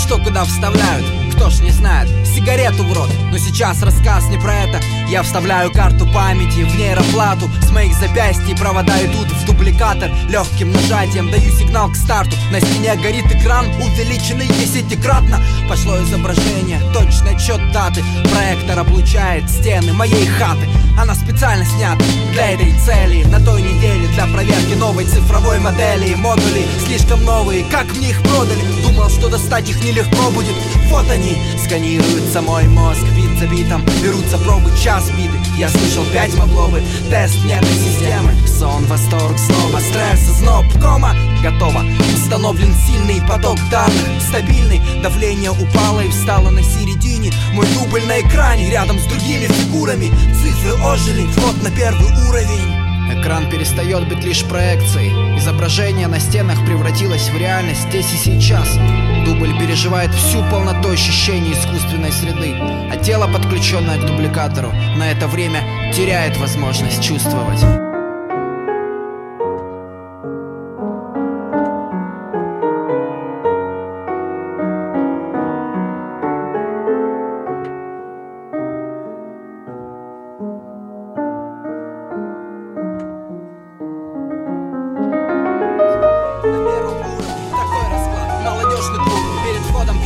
Что 0.00 0.18
куда 0.18 0.44
вставляют? 0.44 1.04
Кто 1.34 1.50
ж 1.50 1.60
не 1.60 1.70
знает, 1.70 2.08
сигарету 2.26 2.82
в 2.84 2.92
рот. 2.92 3.10
Но 3.30 3.38
сейчас 3.38 3.82
рассказ 3.82 4.28
не 4.28 4.38
про 4.38 4.54
это 4.54 4.80
Я 5.10 5.24
вставляю 5.24 5.72
карту 5.72 6.06
памяти 6.06 6.62
в 6.62 6.78
нейроплату. 6.78 7.50
С 7.66 7.72
моих 7.72 7.92
запястий 7.94 8.56
провода 8.56 8.96
идут 9.04 9.26
в 9.26 9.44
дубликатор. 9.44 10.08
Легким 10.28 10.70
нажатием 10.70 11.28
даю 11.32 11.50
сигнал 11.50 11.90
к 11.90 11.96
старту. 11.96 12.36
На 12.52 12.60
стене 12.60 12.94
горит 12.94 13.26
экран, 13.26 13.66
увеличенный 13.82 14.46
десятикратно. 14.46 15.40
Пошло 15.68 16.00
изображение, 16.00 16.80
точный 16.94 17.34
отчет 17.34 17.60
даты. 17.72 18.04
Проектор 18.32 18.78
облучает 18.78 19.50
стены 19.50 19.92
моей 19.92 20.26
хаты. 20.26 20.68
Она 20.96 21.16
специально 21.16 21.64
снята 21.64 22.04
для 22.32 22.52
этой 22.52 22.72
цели. 22.78 23.24
На 23.24 23.40
той 23.40 23.62
неделе 23.62 24.06
для 24.14 24.28
проверки 24.28 24.74
новой 24.74 25.06
цифровой 25.06 25.58
модели. 25.58 26.14
Модули 26.14 26.68
слишком 26.86 27.24
новые, 27.24 27.64
как 27.64 27.92
мне 27.96 28.10
их 28.10 28.22
продали? 28.22 28.62
Думал, 28.84 29.10
что 29.10 29.28
достать 29.28 29.68
их 29.68 29.82
нелегко 29.82 30.30
будет. 30.30 30.54
Вот 30.88 31.10
они, 31.10 31.36
сканируются 31.66 32.42
мой 32.42 32.68
мозг 32.68 33.02
Бит 33.40 33.48
за 33.48 33.56
битом, 33.56 33.82
берутся 34.02 34.38
пробы 34.38 34.70
час 34.76 35.10
биты 35.10 35.38
Я 35.56 35.68
слышал 35.68 36.04
пять 36.12 36.34
могло 36.34 36.68
бы, 36.68 36.82
тест 37.08 37.42
нервной 37.44 37.72
системы. 37.72 38.32
Сон, 38.46 38.84
восторг, 38.84 39.38
снова 39.38 39.80
стресс, 39.80 40.20
зноб, 40.38 40.66
кома. 40.80 41.14
Готово, 41.42 41.84
установлен 42.14 42.74
сильный 42.86 43.26
поток 43.26 43.58
данных. 43.70 44.20
Стабильный, 44.28 44.80
давление 45.02 45.52
упало 45.52 46.00
и 46.00 46.10
встало 46.10 46.50
на 46.50 46.62
середине. 46.62 47.32
Мой 47.54 47.66
дубль 47.68 48.04
на 48.04 48.20
экране, 48.20 48.70
рядом 48.70 48.98
с 48.98 49.04
другими 49.04 49.46
фигурами. 49.46 50.10
Цифры 50.34 50.74
ожили, 50.84 51.26
вход 51.28 51.62
на 51.62 51.70
первый 51.70 52.10
уровень. 52.28 53.20
Экран 53.20 53.48
перестает 53.48 54.08
быть 54.08 54.24
лишь 54.24 54.44
проекцией. 54.44 55.38
Изображение 55.38 56.08
на 56.08 56.20
стенах 56.20 56.58
превратилось 56.66 57.30
в 57.30 57.38
реальность 57.38 57.88
здесь 57.88 58.12
и 58.12 58.16
сейчас 58.16 58.78
Дубль 59.24 59.58
переживает 59.58 60.12
всю 60.14 60.42
полноту 60.50 60.90
ощущений 60.90 61.52
искусственной 61.52 62.12
среды. 62.12 62.54
А 62.90 62.96
тело, 62.96 63.26
подключенное 63.26 63.98
к 63.98 64.06
дубликатору, 64.06 64.72
на 64.96 65.10
это 65.10 65.28
время 65.28 65.92
теряет 65.94 66.36
возможность 66.36 67.02
чувствовать 67.02 67.79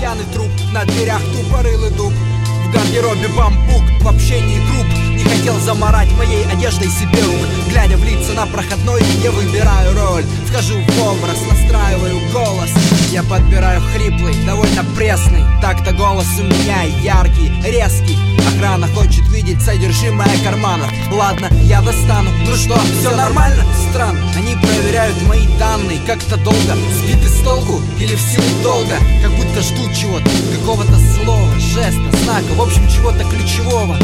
пьяный 0.04 0.24
труп, 0.34 0.50
на 0.74 0.84
дверях 0.84 1.22
тупорылый 1.32 1.90
дуб. 1.92 2.12
В 2.12 3.02
Робби 3.02 3.26
Бамбук 3.36 3.82
В 4.00 4.08
общении 4.08 4.58
групп 4.68 4.86
не 5.16 5.24
хотел 5.24 5.58
заморать 5.60 6.10
моей 6.18 6.44
одеждой 6.46 6.88
себе 6.88 7.22
рук 7.22 7.38
Глядя 7.70 7.96
в 7.96 8.04
лица 8.04 8.32
на 8.32 8.46
проходной, 8.46 9.00
я 9.22 9.30
выбираю 9.30 9.94
роль. 9.96 10.24
Вхожу 10.46 10.74
в 10.74 11.02
образ, 11.02 11.38
настраиваю 11.48 12.20
голос. 12.32 12.70
Я 13.12 13.22
подбираю 13.22 13.80
хриплый, 13.92 14.34
довольно 14.44 14.84
пресный. 14.96 15.44
Так-то 15.62 15.92
голос 15.92 16.26
у 16.38 16.42
меня 16.42 16.82
яркий, 16.82 17.52
резкий 17.64 18.33
Охрана 18.54 18.86
хочет 18.88 19.26
видеть 19.28 19.62
содержимое 19.62 20.30
карманов 20.44 20.90
Ладно, 21.10 21.48
я 21.62 21.80
достану 21.80 22.30
Ну 22.46 22.54
что, 22.54 22.78
все 23.00 23.14
нормально? 23.14 23.64
Странно, 23.90 24.20
они 24.36 24.54
проверяют 24.56 25.20
мои 25.22 25.46
данные 25.58 26.00
Как-то 26.06 26.36
долго, 26.36 26.76
сбиты 26.92 27.28
с 27.28 27.42
толку 27.42 27.80
Или 27.98 28.14
в 28.14 28.20
силу 28.20 28.62
долга 28.62 28.96
Как 29.22 29.32
будто 29.32 29.60
ждут 29.60 29.94
чего-то, 29.94 30.30
какого-то 30.58 30.98
слова 31.14 31.54
Жеста, 31.58 32.16
знака, 32.24 32.52
в 32.54 32.60
общем 32.62 32.88
чего-то 32.88 33.24
ключевого. 33.24 33.96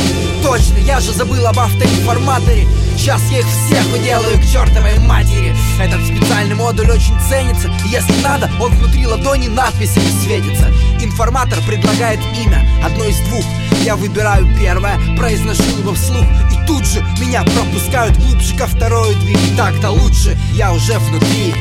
Точно, 0.42 0.78
я 0.78 1.00
же 1.00 1.12
забыл 1.12 1.46
об 1.46 1.58
автоинформаторе. 1.58 2.66
Сейчас 2.96 3.22
я 3.30 3.40
их 3.40 3.46
всех 3.46 3.84
уделаю 3.94 4.38
к 4.38 4.44
чертовой 4.44 4.98
матери. 4.98 5.54
Этот 5.80 6.04
специальный 6.04 6.54
модуль 6.54 6.90
очень 6.90 7.18
ценится 7.28 7.70
Если 7.86 8.22
надо, 8.22 8.50
он 8.60 8.72
внутри 8.72 9.06
ладони 9.06 9.48
надписями 9.48 10.10
светится. 10.22 10.72
Информатор 11.00 11.58
предлагает 11.66 12.20
имя, 12.36 12.66
одно 12.84 13.04
из 13.04 13.18
двух 13.20 13.44
Я 13.82 13.96
выбираю 13.96 14.46
первое, 14.58 14.98
произношу 15.16 15.62
его 15.78 15.94
вслух 15.94 16.24
И 16.52 16.66
тут 16.66 16.84
же 16.86 17.00
меня 17.20 17.42
пропускают 17.42 18.16
глубже 18.18 18.56
ко 18.56 18.66
второй 18.66 19.14
двери. 19.16 19.56
Так-то 19.56 19.90
лучше, 19.90 20.38
я 20.52 20.72
уже 20.72 20.98
внутри. 20.98 21.54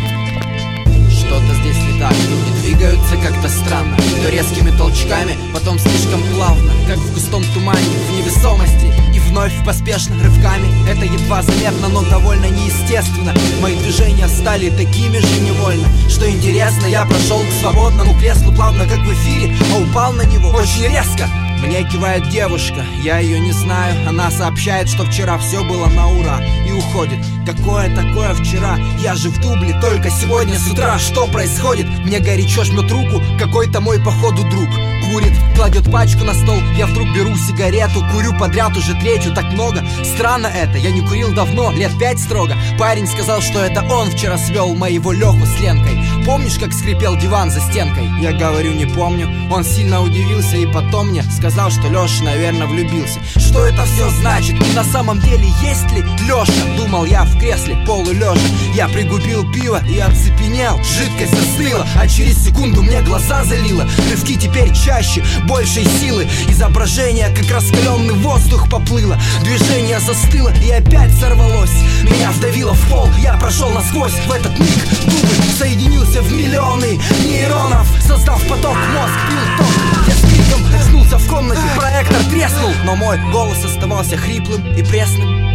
Что-то 1.10 1.54
здесь 1.62 1.78
не 1.78 2.00
так 2.00 2.14
Люди 2.14 2.62
двигаются 2.62 3.16
как-то 3.18 3.50
странно. 3.50 3.96
То 4.24 4.30
резкими 4.30 4.76
толчками, 4.76 5.38
потом 5.54 5.78
слишком 5.78 6.22
плавно 6.34 6.72
Как 6.88 6.98
в 6.98 7.14
густом 7.14 7.44
тумане, 7.54 7.80
в 7.80 8.18
невесомости 8.18 8.92
И 9.14 9.20
вновь 9.20 9.54
поспешно 9.64 10.16
рывками. 10.24 10.68
Это 10.90 11.06
едва 11.06 11.44
заметно, 11.44 11.88
но 11.90 12.02
довольно 12.04 12.46
неестественно. 12.46 13.34
Мои 13.62 13.76
движения 13.78 14.28
стали 14.28 14.70
такими 14.72 15.20
же 15.20 15.40
невольно 15.42 15.88
Что 16.10 16.30
интересно, 16.30 16.88
я 16.88 17.06
прошел 17.06 17.42
к 17.42 17.62
свободному 17.62 18.18
креслу 18.20 18.52
Плавно, 18.52 18.86
как 18.86 19.00
в 19.00 19.14
эфире, 19.14 19.56
а 19.74 19.80
упал 19.80 20.14
на 20.14 20.24
него 20.24 20.50
очень 20.50 20.88
резко 20.88 21.30
мне 21.60 21.84
кивает 21.84 22.30
девушка, 22.30 22.86
я 23.04 23.20
ее 23.20 23.40
не 23.40 23.52
знаю 23.52 23.96
Она 24.08 24.32
сообщает, 24.32 24.88
что 24.88 25.06
вчера 25.06 25.38
все 25.38 25.64
было 25.64 25.88
на 25.88 26.08
ура 26.10 26.40
И 26.68 26.72
уходит 26.72 27.20
Какое 27.46 27.94
такое 27.96 28.34
вчера? 28.34 28.78
Я 29.00 29.16
же 29.16 29.30
в 29.30 29.40
дубле 29.42 29.78
только 29.82 30.10
сегодня 30.10 30.58
с 30.58 30.72
утра 30.72 30.98
Что 30.98 31.28
происходит? 31.28 31.88
Мне 32.06 32.20
горячо 32.20 32.64
жмет 32.64 32.92
руку 32.92 33.22
Какой-то 33.38 33.82
мой 33.82 34.00
походу 34.00 34.44
друг 34.50 34.70
Курит, 35.12 35.34
кладет 35.56 35.92
пачку 35.92 36.24
на 36.24 36.34
стол. 36.34 36.60
Я 36.78 36.86
вдруг 36.86 37.08
беру 37.16 37.36
сигарету 37.36 38.06
Курю 38.12 38.38
подряд 38.38 38.78
уже 38.78 38.94
третью, 38.94 39.34
так 39.34 39.46
много. 39.46 39.84
Странно 40.04 40.48
это, 40.48 40.78
я 40.78 40.92
не 40.92 41.02
курил 41.02 41.34
давно, 41.34 41.72
лет 41.72 41.92
пять 42.00 42.20
строго. 42.20 42.56
Парень 42.78 43.08
сказал, 43.08 43.42
что 43.42 43.60
это 43.60 43.82
он 43.92 44.12
вчера 44.12 44.38
свел 44.38 44.76
моего 44.76 45.12
Леху 45.12 45.46
с 45.46 45.60
Ленкой. 45.60 45.98
Помнишь, 46.26 46.60
как 46.60 46.74
скрипел 46.74 47.18
диван 47.18 47.50
за 47.50 47.60
стенкой? 47.60 48.08
Я 48.22 48.34
говорю, 48.34 48.74
не 48.74 48.86
помню. 48.86 49.28
Он 49.52 49.64
сильно 49.64 50.02
удивился 50.02 50.58
и 50.58 50.66
потом 50.68 51.10
мне 51.10 51.24
сказал, 51.24 51.72
что 51.72 51.88
Леша, 51.88 52.24
наверное, 52.24 52.68
влюбился. 52.68 53.20
Что 53.38 53.66
это 53.66 53.84
все 53.86 54.10
значит? 54.22 54.56
И 54.62 54.76
на 54.76 54.84
самом 54.84 55.20
деле 55.22 55.48
есть 55.64 55.92
ли 55.92 56.04
Леша? 56.28 56.54
Думал 56.78 57.06
я 57.06 57.24
в 57.24 57.40
кресле 57.40 57.76
полулежа 57.88 58.36
Я 58.76 58.88
пригубил 58.88 59.50
пиво 59.52 59.82
и 59.88 59.98
оцепенел. 60.00 60.80
Жидкость 60.84 61.34
застыла, 61.34 61.88
а 61.96 62.08
через 62.08 62.44
секунду 62.44 62.84
мне 62.84 63.02
глаза 63.02 63.44
залило. 63.44 63.88
Рывки 64.12 64.36
теперь 64.36 64.72
чаще, 65.00 65.24
большей 65.48 65.86
силы. 65.86 66.28
Изображение, 66.50 67.30
как 67.30 67.50
раскаленный 67.50 68.16
воздух 68.16 68.70
поплыло. 68.70 69.18
Движение 69.44 70.00
застыло 70.00 70.52
и 70.62 70.72
опять 70.72 71.14
сорвалось. 71.18 71.72
Меня 72.04 72.32
вдавило 72.32 72.74
в 72.74 72.90
пол, 72.90 73.10
я 73.22 73.34
прошел 73.36 73.70
насквозь. 73.70 74.12
В 74.28 74.32
этот 74.32 74.58
миг 74.60 74.90
дубль 75.06 75.52
соединился 75.58 76.22
в 76.22 76.32
миллионы 76.34 77.00
нейронов. 77.24 77.88
Создав 78.06 78.42
поток, 78.48 78.76
мозг 78.94 79.14
пил 79.30 79.58
ток. 79.58 80.08
Я 80.08 80.14
с 80.14 80.22
криком 80.22 80.66
очнулся 80.82 81.18
в 81.18 81.30
комнате, 81.30 81.62
проектор 81.78 82.22
треснул. 82.30 82.72
Но 82.84 82.96
мой 82.96 83.18
голос 83.32 83.64
оставался 83.64 84.18
хриплым 84.18 84.74
и 84.76 84.84
пресным. 84.84 85.50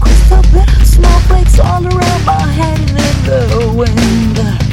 Crystal 0.00 0.42
clear 0.44 0.84
snowflakes 0.84 1.58
all 1.58 1.84
around 1.84 2.24
my 2.24 2.46
head 2.58 2.78
in 2.78 3.48
the 3.50 3.72
wind. 3.74 4.69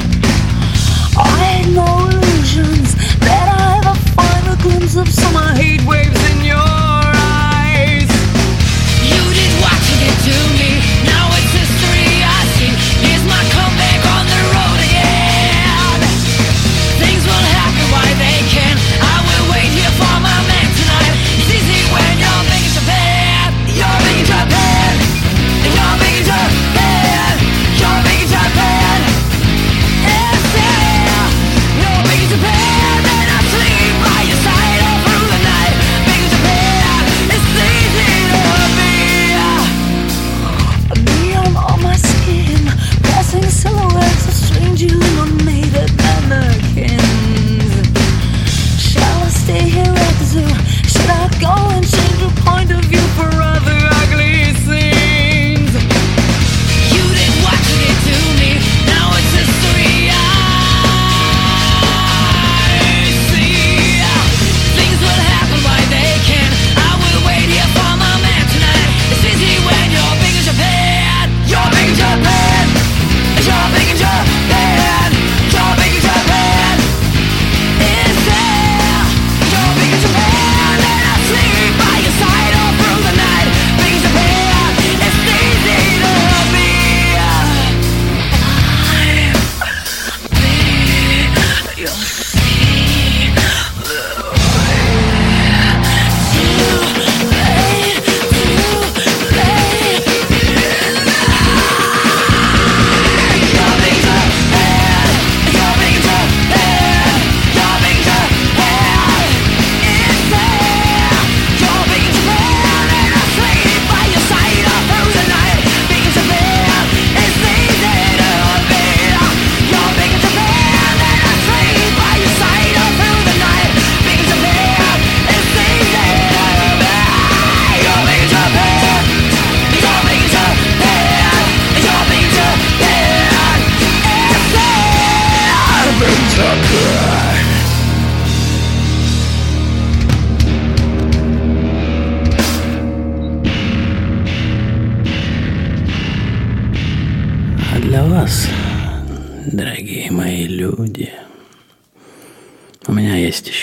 To 10.28 10.58
me. 10.58 10.77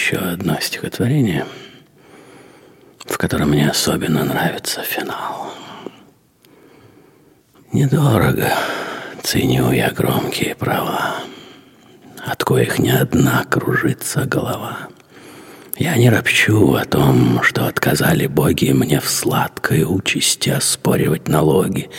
Еще 0.05 0.17
одно 0.17 0.59
стихотворение, 0.61 1.47
в 3.05 3.17
котором 3.17 3.49
мне 3.49 3.67
особенно 3.67 4.23
нравится 4.23 4.81
финал. 4.81 5.51
Недорого 7.73 8.53
ценю 9.23 9.71
я 9.71 9.89
громкие 9.89 10.53
права, 10.53 11.15
от 12.23 12.43
коих 12.43 12.77
ни 12.77 12.89
одна 12.89 13.45
кружится 13.45 14.25
голова. 14.25 14.89
Я 15.75 15.97
не 15.97 16.11
ропчу 16.11 16.75
о 16.75 16.85
том, 16.85 17.41
что 17.41 17.65
отказали 17.65 18.27
боги 18.27 18.73
мне 18.73 18.99
в 18.99 19.09
сладкой 19.09 19.85
участи 19.85 20.51
оспоривать 20.51 21.27
налоги 21.27 21.89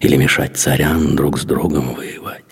или 0.00 0.16
мешать 0.16 0.58
царям 0.58 1.16
друг 1.16 1.38
с 1.38 1.44
другом 1.44 1.94
воевать. 1.94 2.44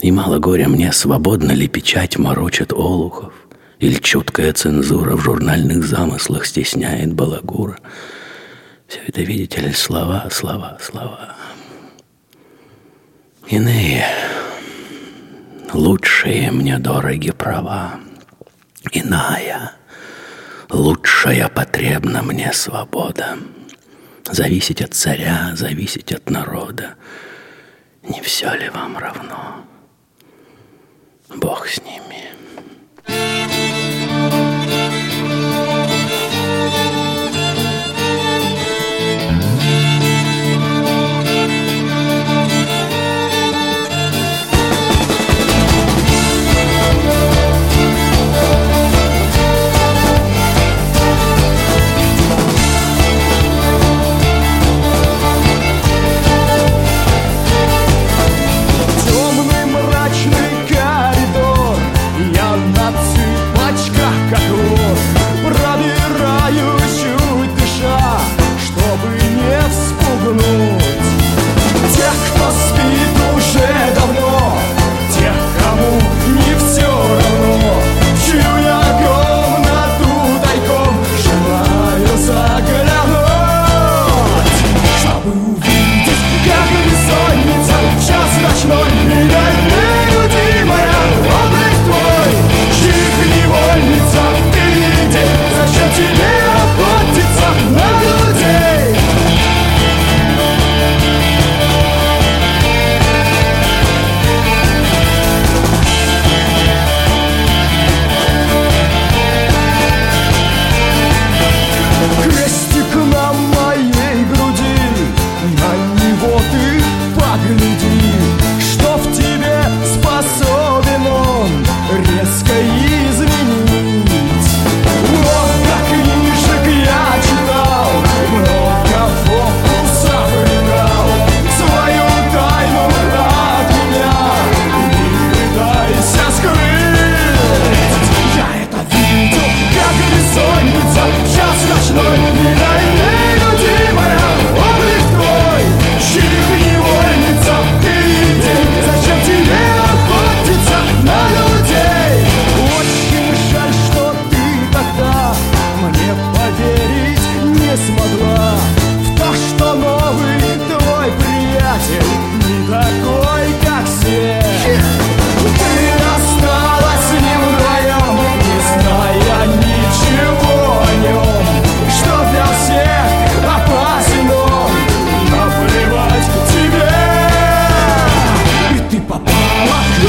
И 0.00 0.12
мало 0.12 0.38
горя 0.38 0.68
мне, 0.68 0.92
свободно 0.92 1.52
ли 1.52 1.66
печать 1.66 2.18
морочит 2.18 2.74
олухов, 2.74 3.32
или 3.84 3.96
чуткая 4.00 4.54
цензура 4.54 5.14
в 5.14 5.20
журнальных 5.20 5.84
замыслах 5.84 6.46
стесняет 6.46 7.12
балагура. 7.12 7.78
Все 8.88 9.00
это, 9.06 9.20
видите 9.20 9.60
ли, 9.60 9.72
слова, 9.72 10.26
слова, 10.30 10.78
слова. 10.80 11.36
Иные, 13.46 14.06
лучшие 15.74 16.50
мне 16.50 16.78
дороги 16.78 17.30
права, 17.30 18.00
иная, 18.90 19.72
лучшая 20.70 21.48
потребна 21.50 22.22
мне 22.22 22.54
свобода. 22.54 23.36
Зависеть 24.24 24.80
от 24.80 24.94
царя, 24.94 25.50
зависеть 25.54 26.10
от 26.10 26.30
народа. 26.30 26.94
Не 28.02 28.22
все 28.22 28.54
ли 28.54 28.70
вам 28.70 28.96
равно? 28.96 29.66
Бог 31.28 31.68
с 31.68 31.82
ними. 31.82 32.33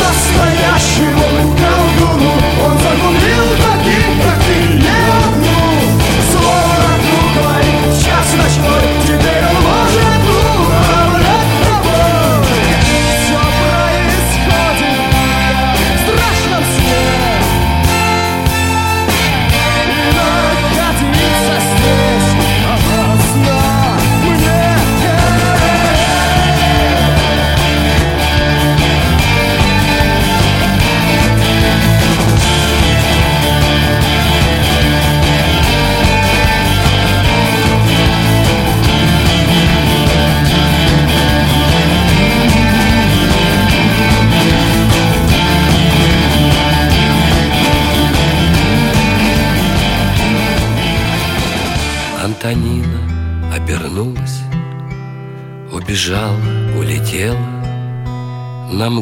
К 0.05 0.07
настоящему 0.07 0.64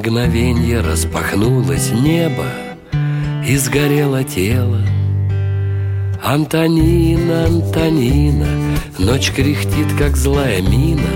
мгновенье 0.03 0.81
распахнулось 0.81 1.91
небо 1.91 2.43
и 3.47 3.55
сгорело 3.55 4.21
тело. 4.25 4.81
Антонина, 6.21 7.45
Антонина, 7.45 8.47
ночь 8.99 9.31
кряхтит, 9.31 9.93
как 9.97 10.17
злая 10.17 10.61
мина, 10.61 11.07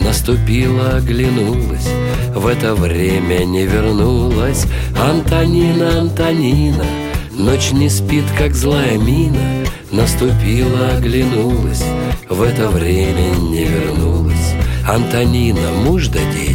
Наступила, 0.00 0.96
оглянулась, 0.96 1.88
в 2.34 2.48
это 2.48 2.74
время 2.74 3.44
не 3.44 3.64
вернулась. 3.64 4.66
Антонина, 5.00 6.00
Антонина, 6.00 6.86
ночь 7.30 7.70
не 7.70 7.88
спит, 7.88 8.24
как 8.36 8.56
злая 8.56 8.98
мина, 8.98 9.64
Наступила, 9.92 10.96
оглянулась, 10.96 11.84
в 12.28 12.42
это 12.42 12.68
время 12.70 13.36
не 13.36 13.66
вернулась. 13.66 14.54
Антонина, 14.88 15.70
муж 15.84 16.08
да 16.08 16.18
дети, 16.34 16.51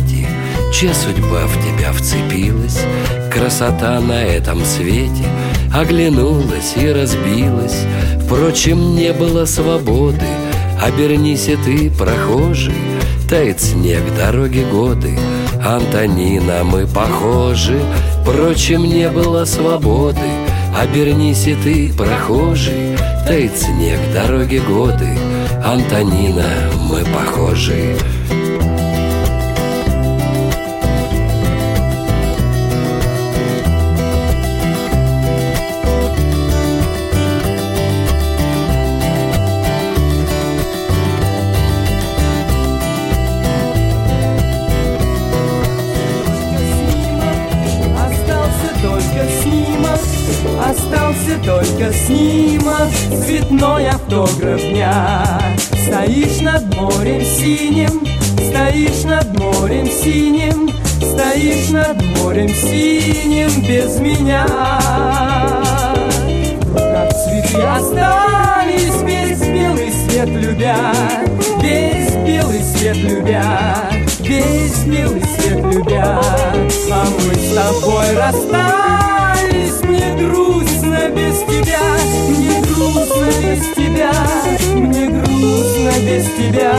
чья 0.73 0.93
судьба 0.93 1.47
в 1.47 1.53
тебя 1.63 1.91
вцепилась? 1.91 2.79
Красота 3.31 3.99
на 3.99 4.23
этом 4.23 4.63
свете 4.65 5.25
Оглянулась 5.73 6.73
и 6.75 6.87
разбилась 6.91 7.85
Впрочем, 8.23 8.95
не 8.95 9.13
было 9.13 9.45
свободы 9.45 10.25
Обернись 10.81 11.47
и 11.47 11.55
ты, 11.55 11.91
прохожий 11.91 12.73
Тает 13.29 13.61
снег, 13.61 14.01
дороги 14.17 14.65
годы 14.71 15.17
Антонина, 15.63 16.63
мы 16.63 16.87
похожи 16.87 17.79
Впрочем, 18.21 18.85
не 18.85 19.09
было 19.09 19.45
свободы 19.45 20.19
Обернись 20.79 21.47
и 21.47 21.55
ты, 21.55 21.93
прохожий 21.93 22.97
Тает 23.27 23.57
снег, 23.57 23.99
дороги 24.13 24.57
годы 24.59 25.17
Антонина, 25.63 26.45
мы 26.89 27.03
похожи 27.05 27.97
только 51.87 51.93
снимок, 51.93 52.89
цветной 53.25 53.87
автограф 53.87 54.61
дня. 54.61 55.39
Стоишь 55.85 56.41
над 56.41 56.75
морем 56.75 57.21
синим, 57.21 58.05
стоишь 58.49 59.03
над 59.03 59.37
морем 59.39 59.87
синим, 59.87 60.69
стоишь 60.99 61.69
над 61.69 62.01
морем 62.17 62.49
синим 62.49 63.61
без 63.61 63.99
меня. 63.99 64.45
Как 66.73 67.13
цветы 67.13 67.61
остались 67.61 69.01
весь 69.03 69.47
белый 69.47 69.91
свет 69.91 70.29
любя, 70.29 70.93
весь 71.61 72.15
белый 72.25 72.63
свет 72.63 72.97
любя, 72.97 73.89
весь 74.19 74.83
белый 74.85 75.23
свет 75.39 75.63
любя. 75.73 76.21
А 76.91 77.05
мы 77.05 77.35
с 77.35 77.55
тобой 77.55 78.15
расстались, 78.15 79.16
без 83.41 83.61
тебя, 83.75 84.11
мне 84.75 85.07
грустно 85.07 85.91
без 86.01 86.25
тебя. 86.37 86.73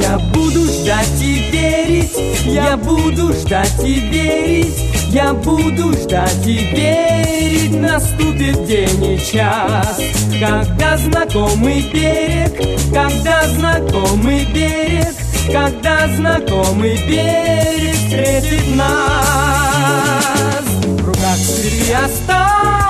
Я 0.00 0.18
буду 0.32 0.64
ждать 0.64 1.20
и 1.20 1.50
верить, 1.50 2.16
я 2.44 2.76
буду 2.76 3.32
ждать 3.32 3.84
и 3.84 3.94
верить, 4.00 4.78
я 5.10 5.32
буду 5.32 5.92
ждать 5.92 6.46
и 6.46 6.58
верить, 6.74 7.80
наступит 7.80 8.66
день 8.66 9.04
и 9.04 9.18
час, 9.18 10.00
когда 10.40 10.96
знакомый 10.96 11.82
берег, 11.92 12.56
когда 12.92 13.46
знакомый 13.48 14.44
берег, 14.46 15.14
когда 15.52 16.08
знакомый 16.16 16.96
берег 17.08 17.94
встретит 17.94 18.76
нас. 18.76 20.64
В 20.84 21.06
руках 21.06 21.36
цветы 21.36 21.92
остались, 21.94 22.83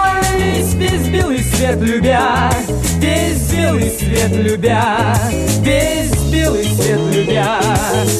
весь 0.55 1.09
белый 1.09 1.43
свет 1.43 1.81
любя, 1.81 2.51
весь 2.99 3.53
белый 3.53 3.91
свет 3.91 4.31
любя, 4.37 5.17
весь 5.61 6.15
белый 6.33 6.65
свет 6.65 7.01
любя, 7.13 7.59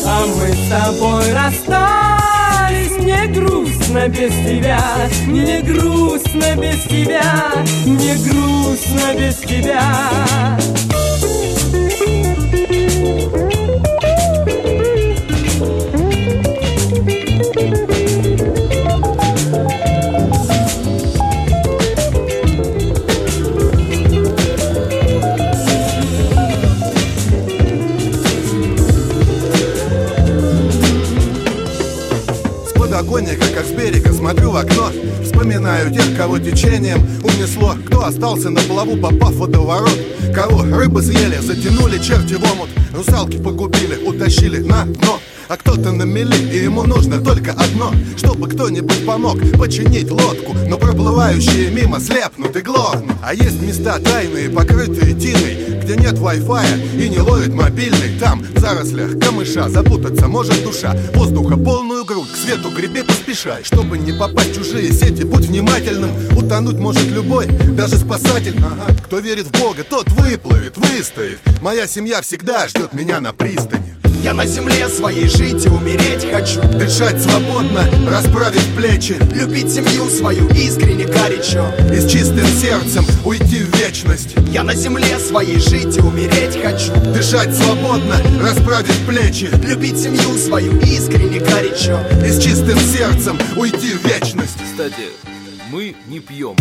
а 0.07 0.27
мы 0.27 0.53
с 0.53 0.69
тобой 0.69 1.33
расстались, 1.33 2.99
мне 2.99 3.27
грустно 3.29 4.09
без 4.09 4.33
тебя, 4.47 4.81
мне 5.27 5.61
грустно 5.63 6.57
без 6.57 6.83
тебя, 6.85 7.53
мне 7.87 8.17
грустно 8.17 9.15
без 9.17 9.37
тебя. 9.37 10.59
Подоконника, 33.15 33.47
как 33.55 33.67
с 33.67 33.71
берега, 33.71 34.13
смотрю 34.13 34.51
в 34.51 34.57
окно. 34.57 34.91
Вспоминаю 35.23 35.93
тех, 35.93 36.17
кого 36.17 36.39
течением 36.39 36.99
унесло. 37.23 37.75
Кто 37.87 38.05
остался 38.05 38.51
на 38.51 38.61
плаву, 38.61 38.97
попав 38.97 39.33
в 39.33 39.39
водоворот? 39.39 39.99
Кого 40.35 40.63
рыбы 40.63 41.03
съели, 41.03 41.39
затянули 41.41 41.99
черти 41.99 42.35
в 42.35 42.43
омут? 42.43 42.71
Русалки 42.93 43.37
погубили, 43.39 43.97
утащили 44.05 44.59
на 44.59 44.85
дно. 44.85 45.21
А 45.47 45.57
кто-то 45.57 45.93
на 45.93 46.05
мели, 46.05 46.37
и 46.53 46.65
ему 46.65 46.85
нужно 46.85 47.21
только 47.21 47.53
одно. 47.53 47.93
Чтобы 48.17 48.49
кто-нибудь 48.49 49.07
помог 49.07 49.39
починить 49.59 50.11
лодку. 50.11 50.57
Но 50.69 50.79
проплывающие 50.79 51.71
мимо 51.71 52.01
слепнут 52.01 52.57
и 52.57 52.61
глохнут. 52.63 53.17
А 53.23 53.35
есть 53.35 53.61
места 53.61 53.99
тайные, 54.01 54.49
покрытые 54.49 55.15
тиной 55.15 55.74
Где 55.85 55.97
нет 55.97 56.15
Wi-Fi 56.15 56.99
и 56.99 57.11
не 57.11 57.19
ловит 57.19 57.53
мобильный. 57.53 58.19
Там, 58.19 58.41
в 58.41 58.59
зарослях 58.59 59.19
камыша, 59.21 59.69
запутаться 59.69 60.29
может 60.29 60.65
душа. 60.65 60.97
Воздуха 61.13 61.59
полную 61.59 62.07
грудь, 62.07 62.33
к 62.33 62.37
свету 62.37 62.71
греби 62.71 63.03
поспешай. 63.03 63.65
Чтобы 63.65 63.99
не 63.99 64.13
попасть 64.13 64.53
в 64.53 64.55
чужие 64.55 64.91
сети, 64.91 65.25
будь 65.25 65.45
внимательным. 65.45 66.11
Утонуть 66.39 66.79
может 66.79 67.07
любой, 67.11 67.49
даже 67.49 67.99
спасатель. 67.99 68.57
Ага. 68.59 68.97
Кто 69.05 69.19
верит 69.19 69.47
в 69.47 69.61
Бога, 69.61 69.85
тот 69.85 70.09
выплывет, 70.13 70.79
выстоит. 70.79 71.39
Моя 71.61 71.87
семья 71.87 72.23
всегда 72.23 72.67
ждет 72.67 72.95
меня 72.95 73.21
на 73.21 73.35
пристани 73.35 73.94
Я 74.25 74.33
на 74.33 74.47
земле 74.47 74.89
своей 74.89 75.29
жить 75.29 75.67
и 75.67 75.69
умереть 75.69 76.25
хочу. 76.33 76.63
Дышать 76.79 77.21
свободно, 77.21 77.85
расправить 78.09 78.75
плечи. 78.75 79.19
Любить 79.35 79.71
семью 79.71 80.09
свою 80.09 80.49
искренне 80.49 81.05
горячо. 81.05 81.67
И 81.93 81.99
с 82.01 82.11
чистым 82.11 82.47
сердцем 82.47 83.05
уйти 83.23 83.59
в 83.59 83.77
вечность. 83.77 84.35
Я 84.51 84.63
на 84.63 84.75
земле 84.75 85.19
своей 85.19 85.59
жить 85.59 85.99
и 85.99 86.01
умереть 86.01 86.57
хочу. 86.57 86.95
Дышать 87.13 87.55
свободно, 87.55 88.17
расправить 88.41 89.07
плечи. 89.07 89.51
Любить 89.63 89.99
семью 89.99 90.39
свою 90.39 90.75
искренне 90.81 91.41
горячо. 91.41 92.01
И 92.25 92.31
с 92.31 92.43
чистым 92.43 92.79
сердцем 92.79 93.39
уйти 93.59 93.93
в 93.93 94.07
вечность. 94.07 94.57
Кстати, 94.65 95.34
мы 95.75 95.93
не 96.07 96.21
пьем, 96.21 96.55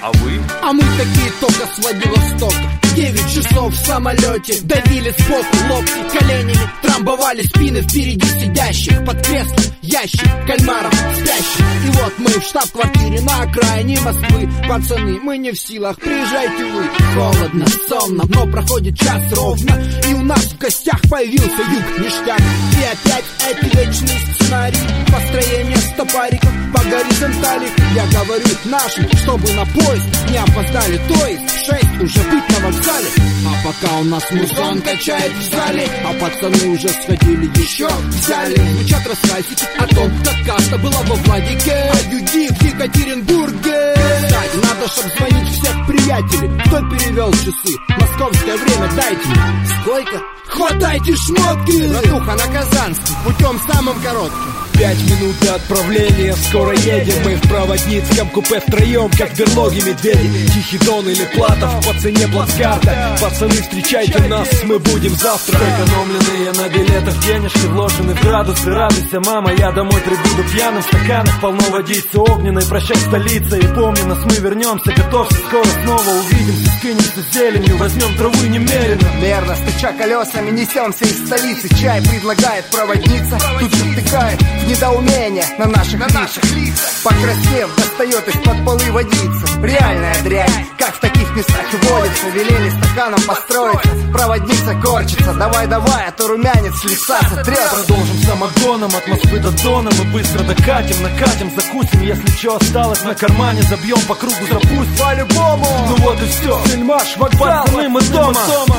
а 0.00 0.12
вы? 0.12 0.40
А 0.62 0.72
мы 0.72 0.82
такие 0.96 1.32
только 1.40 1.66
с 1.66 1.78
Владивостока 1.80 2.80
Девять 2.94 3.34
часов 3.34 3.74
в 3.74 3.86
самолете 3.86 4.60
Давили 4.62 5.12
сбоку 5.18 5.56
локти 5.68 6.16
коленями 6.16 6.70
Трамбовали 6.80 7.42
спины 7.42 7.82
впереди 7.82 8.24
сидящих 8.24 9.04
Под 9.04 9.20
креслом 9.26 9.72
ящик 9.82 10.28
кальмаров 10.46 10.94
спящих. 11.16 11.64
И 11.86 11.90
вот 11.90 12.12
мы 12.18 12.30
в 12.30 12.42
штаб-квартире 12.42 13.20
на 13.22 13.42
окраине 13.42 14.00
Москвы. 14.00 14.48
Пацаны, 14.68 15.20
мы 15.20 15.38
не 15.38 15.52
в 15.52 15.58
силах, 15.58 15.98
приезжайте 15.98 16.64
вы. 16.64 16.84
Холодно, 17.14 17.66
сонно, 17.88 18.24
но 18.28 18.46
проходит 18.46 18.98
час 18.98 19.22
ровно. 19.32 19.82
И 20.08 20.14
у 20.14 20.22
нас 20.22 20.44
в 20.44 20.58
гостях 20.58 21.00
появился 21.10 21.44
юг 21.44 21.98
ништяк. 21.98 22.40
И 22.40 22.84
опять 22.84 23.24
эти 23.50 23.76
вечные 23.76 24.18
сценарии 24.34 25.12
Построение 25.12 25.76
стопариков 25.76 26.61
по 26.72 26.80
горизонтали 26.84 27.68
Я 27.94 28.06
говорю 28.06 28.46
нашим, 28.64 29.08
чтобы 29.18 29.52
на 29.52 29.64
поезд 29.66 30.06
не 30.30 30.38
опоздали. 30.38 30.96
То 31.08 31.26
есть 31.26 31.66
шесть 31.66 32.00
уже 32.00 32.20
быть 32.30 32.48
на 32.50 32.66
вокзале. 32.66 33.08
А 33.46 33.66
пока 33.66 33.98
у 33.98 34.04
нас 34.04 34.22
музон 34.30 34.80
качает 34.80 35.32
в 35.32 35.54
зале. 35.54 35.88
А 36.04 36.12
пацаны 36.14 36.68
уже 36.68 36.88
сходили 36.88 37.46
еще 37.60 37.88
взяли. 38.08 38.56
Звучат 38.56 39.06
рассказики 39.06 39.64
о 39.78 39.86
том, 39.86 40.10
как 40.24 40.46
каста 40.46 40.78
была 40.78 41.02
во 41.02 41.14
Владике. 41.14 41.90
А 41.92 42.12
Юди 42.12 42.48
в 42.48 42.62
Екатеринбурге. 42.62 43.94
Кстати, 44.22 44.56
надо, 44.56 44.88
чтоб 44.88 45.12
звонить 45.16 45.48
всех 45.48 45.86
приятелей 45.86 46.60
Кто 46.66 46.78
перевел 46.90 47.32
часы? 47.32 47.76
Московское 47.88 48.56
время 48.56 48.90
дайте 48.96 49.28
мне. 49.28 49.66
Сколько? 49.80 50.22
Хватайте 50.48 51.16
шмотки! 51.16 51.88
Братуха 51.88 52.32
на 52.34 52.52
Казанский, 52.52 53.14
путем 53.24 53.60
самым 53.66 53.98
коротким 54.02 54.71
Пять 54.74 55.02
минут 55.10 55.36
до 55.40 55.54
отправления, 55.54 56.34
скоро 56.48 56.72
едем 56.72 57.14
Мы 57.24 57.36
в 57.36 57.48
проводницком 57.48 58.28
купе 58.30 58.60
втроем, 58.60 59.10
как 59.16 59.30
в 59.30 59.38
берлоге 59.38 59.82
медведи. 59.82 60.46
Тихий 60.52 60.78
дон 60.78 61.08
или 61.08 61.24
платов, 61.34 61.86
по 61.86 62.00
цене 62.00 62.26
плацкарта. 62.28 63.16
Пацаны, 63.20 63.52
встречайте 63.52 64.18
нас, 64.28 64.48
мы 64.64 64.78
будем 64.78 65.14
завтра. 65.14 65.58
Сэкономленные 65.58 66.52
на 66.52 66.68
билетах 66.68 67.18
денежки 67.24 67.66
вложены 67.66 68.14
в 68.14 68.22
градусы. 68.22 68.70
Радуйся, 68.70 69.20
мама, 69.20 69.52
я 69.52 69.70
домой 69.72 70.00
прибуду 70.00 70.48
пьяным. 70.52 70.82
В 70.82 70.86
стаканах 70.86 71.40
полно 71.40 71.70
водицы 71.70 72.18
огненной. 72.18 72.64
Прощай, 72.66 72.96
столица, 72.96 73.56
и 73.56 73.66
помни 73.74 74.02
нас, 74.02 74.18
мы 74.24 74.34
вернемся. 74.36 74.92
Готовься, 74.92 75.36
скоро 75.48 75.66
снова 75.82 76.08
увидимся 76.08 76.72
Скинемся 76.78 77.22
зеленью, 77.32 77.76
возьмем 77.76 78.16
травы 78.16 78.48
немерено. 78.48 79.08
Мерно, 79.20 79.54
стуча 79.54 79.92
колесами, 79.92 80.50
несемся 80.50 81.04
из 81.04 81.26
столицы. 81.26 81.68
Чай 81.80 82.00
предлагает 82.02 82.64
проводница, 82.70 83.38
тут 83.60 83.74
же 83.74 83.84
втыкает 83.92 84.40
в 84.62 84.68
недоумение 84.68 85.44
на 85.58 85.66
наших, 85.66 85.98
на 85.98 86.08
наших 86.08 86.44
лицах. 86.52 86.90
Покраснев, 87.04 87.74
достает 87.76 88.28
из-под 88.28 88.64
полы 88.64 88.92
водица 88.92 89.60
Реальная 89.62 90.22
дрянь, 90.22 90.66
как 90.78 90.94
в 90.94 91.00
таких 91.00 91.36
местах 91.36 91.64
и 91.72 91.86
водится. 91.86 92.28
Велели 92.28 92.70
стаканом 92.70 93.20
построиться, 93.22 93.90
проводница 94.12 94.74
корчится. 94.82 95.34
Давай, 95.34 95.66
давай, 95.66 96.06
а 96.08 96.12
то 96.12 96.28
румянец 96.28 96.74
с 96.74 96.84
лица 96.84 97.20
сотрет 97.28 97.70
Продолжим 97.70 98.18
самогоном 98.22 98.90
от 98.94 99.06
Москвы 99.08 99.38
до 99.40 99.50
Дона. 99.62 99.90
Мы 99.98 100.12
быстро 100.12 100.42
докатим, 100.44 101.02
накатим, 101.02 101.50
закусим. 101.54 102.02
Если 102.02 102.26
что 102.36 102.56
осталось 102.56 103.02
на 103.04 103.14
кармане 103.14 103.62
Забьем 103.62 104.00
по 104.06 104.14
кругу, 104.14 104.34
запустим. 104.50 104.96
По-любому. 104.98 105.66
Ну 105.88 105.96
вот 105.96 106.20
и 106.22 106.26
все 106.26 106.60
Сельмаш, 106.66 107.16
вокзал, 107.16 107.64
Пацаны, 107.64 107.88
мы 107.88 108.00
дома, 108.02 108.32
дома. 108.32 108.66
дома. 108.66 108.76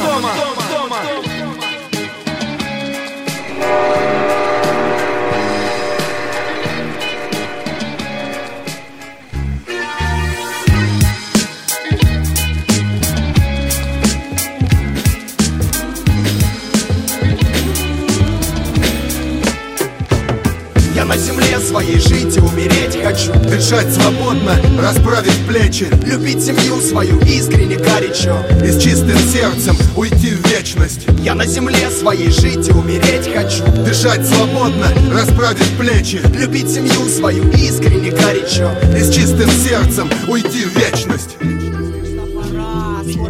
Своей 21.74 21.97
жить 21.97 22.38
и 22.38 22.39
умереть. 22.39 22.99
Хочу 23.03 23.34
Дышать 23.49 23.91
свободно, 23.91 24.55
расправить 24.80 25.47
плечи. 25.47 25.88
Любить 26.05 26.45
семью 26.45 26.80
свою 26.80 27.19
искренне 27.21 27.78
горячо. 27.78 28.38
И 28.63 28.69
с 28.69 28.80
чистым 28.80 29.17
сердцем 29.17 29.76
уйти 29.95 30.36
в 30.36 30.47
вечность. 30.47 31.07
Я 31.17 31.34
на 31.34 31.47
земле 31.47 31.89
своей 31.89 32.30
жить 32.30 32.69
и 32.69 32.71
умереть 32.71 33.28
хочу. 33.34 33.65
Дышать 33.84 34.24
свободно, 34.24 34.86
расправить 35.11 35.76
плечи. 35.80 36.21
Любить 36.38 36.69
семью 36.69 37.09
свою 37.09 37.49
искренне 37.49 38.11
горячо. 38.11 38.69
И 38.95 39.01
с 39.01 39.09
чистым 39.09 39.49
сердцем 39.49 40.11
уйти 40.28 40.65
в 40.65 40.78
вечность 40.78 41.38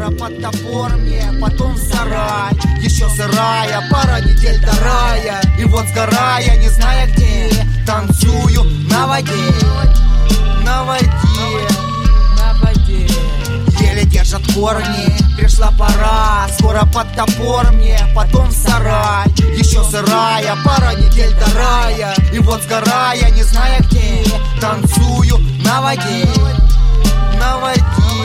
Скоро 0.03 0.15
под 0.17 0.41
топор 0.41 0.91
мне, 0.97 1.23
потом 1.39 1.77
сарай. 1.77 2.51
Еще 2.81 3.07
сырая, 3.07 3.81
пара 3.89 4.19
недель 4.19 4.59
до 4.59 4.71
рая. 4.83 5.41
И 5.57 5.63
вот 5.63 5.85
сгорая, 5.87 6.57
не 6.57 6.67
зная 6.67 7.07
где 7.07 7.49
Танцую 7.87 8.63
на 8.89 9.07
воде. 9.07 9.31
На 10.65 10.83
воде. 10.83 11.07
На 12.37 12.53
воде. 12.59 13.07
Еле 13.79 14.03
держат 14.03 14.41
корни, 14.53 15.37
пришла 15.37 15.71
пора. 15.71 16.49
Скоро 16.59 16.85
под 16.93 17.07
топор 17.15 17.71
мне, 17.71 17.97
потом 18.13 18.51
сарай. 18.51 19.29
Еще 19.57 19.81
сырая, 19.85 20.57
пара 20.65 20.95
недель 20.95 21.33
до 21.35 21.57
рая. 21.57 22.13
И 22.33 22.39
вот 22.39 22.61
сгорая, 22.63 23.29
не 23.31 23.43
зная 23.43 23.79
где 23.79 24.25
Танцую 24.59 25.37
На 25.63 25.81
воде. 25.81 26.27
На 27.39 27.57
воде 27.59 28.22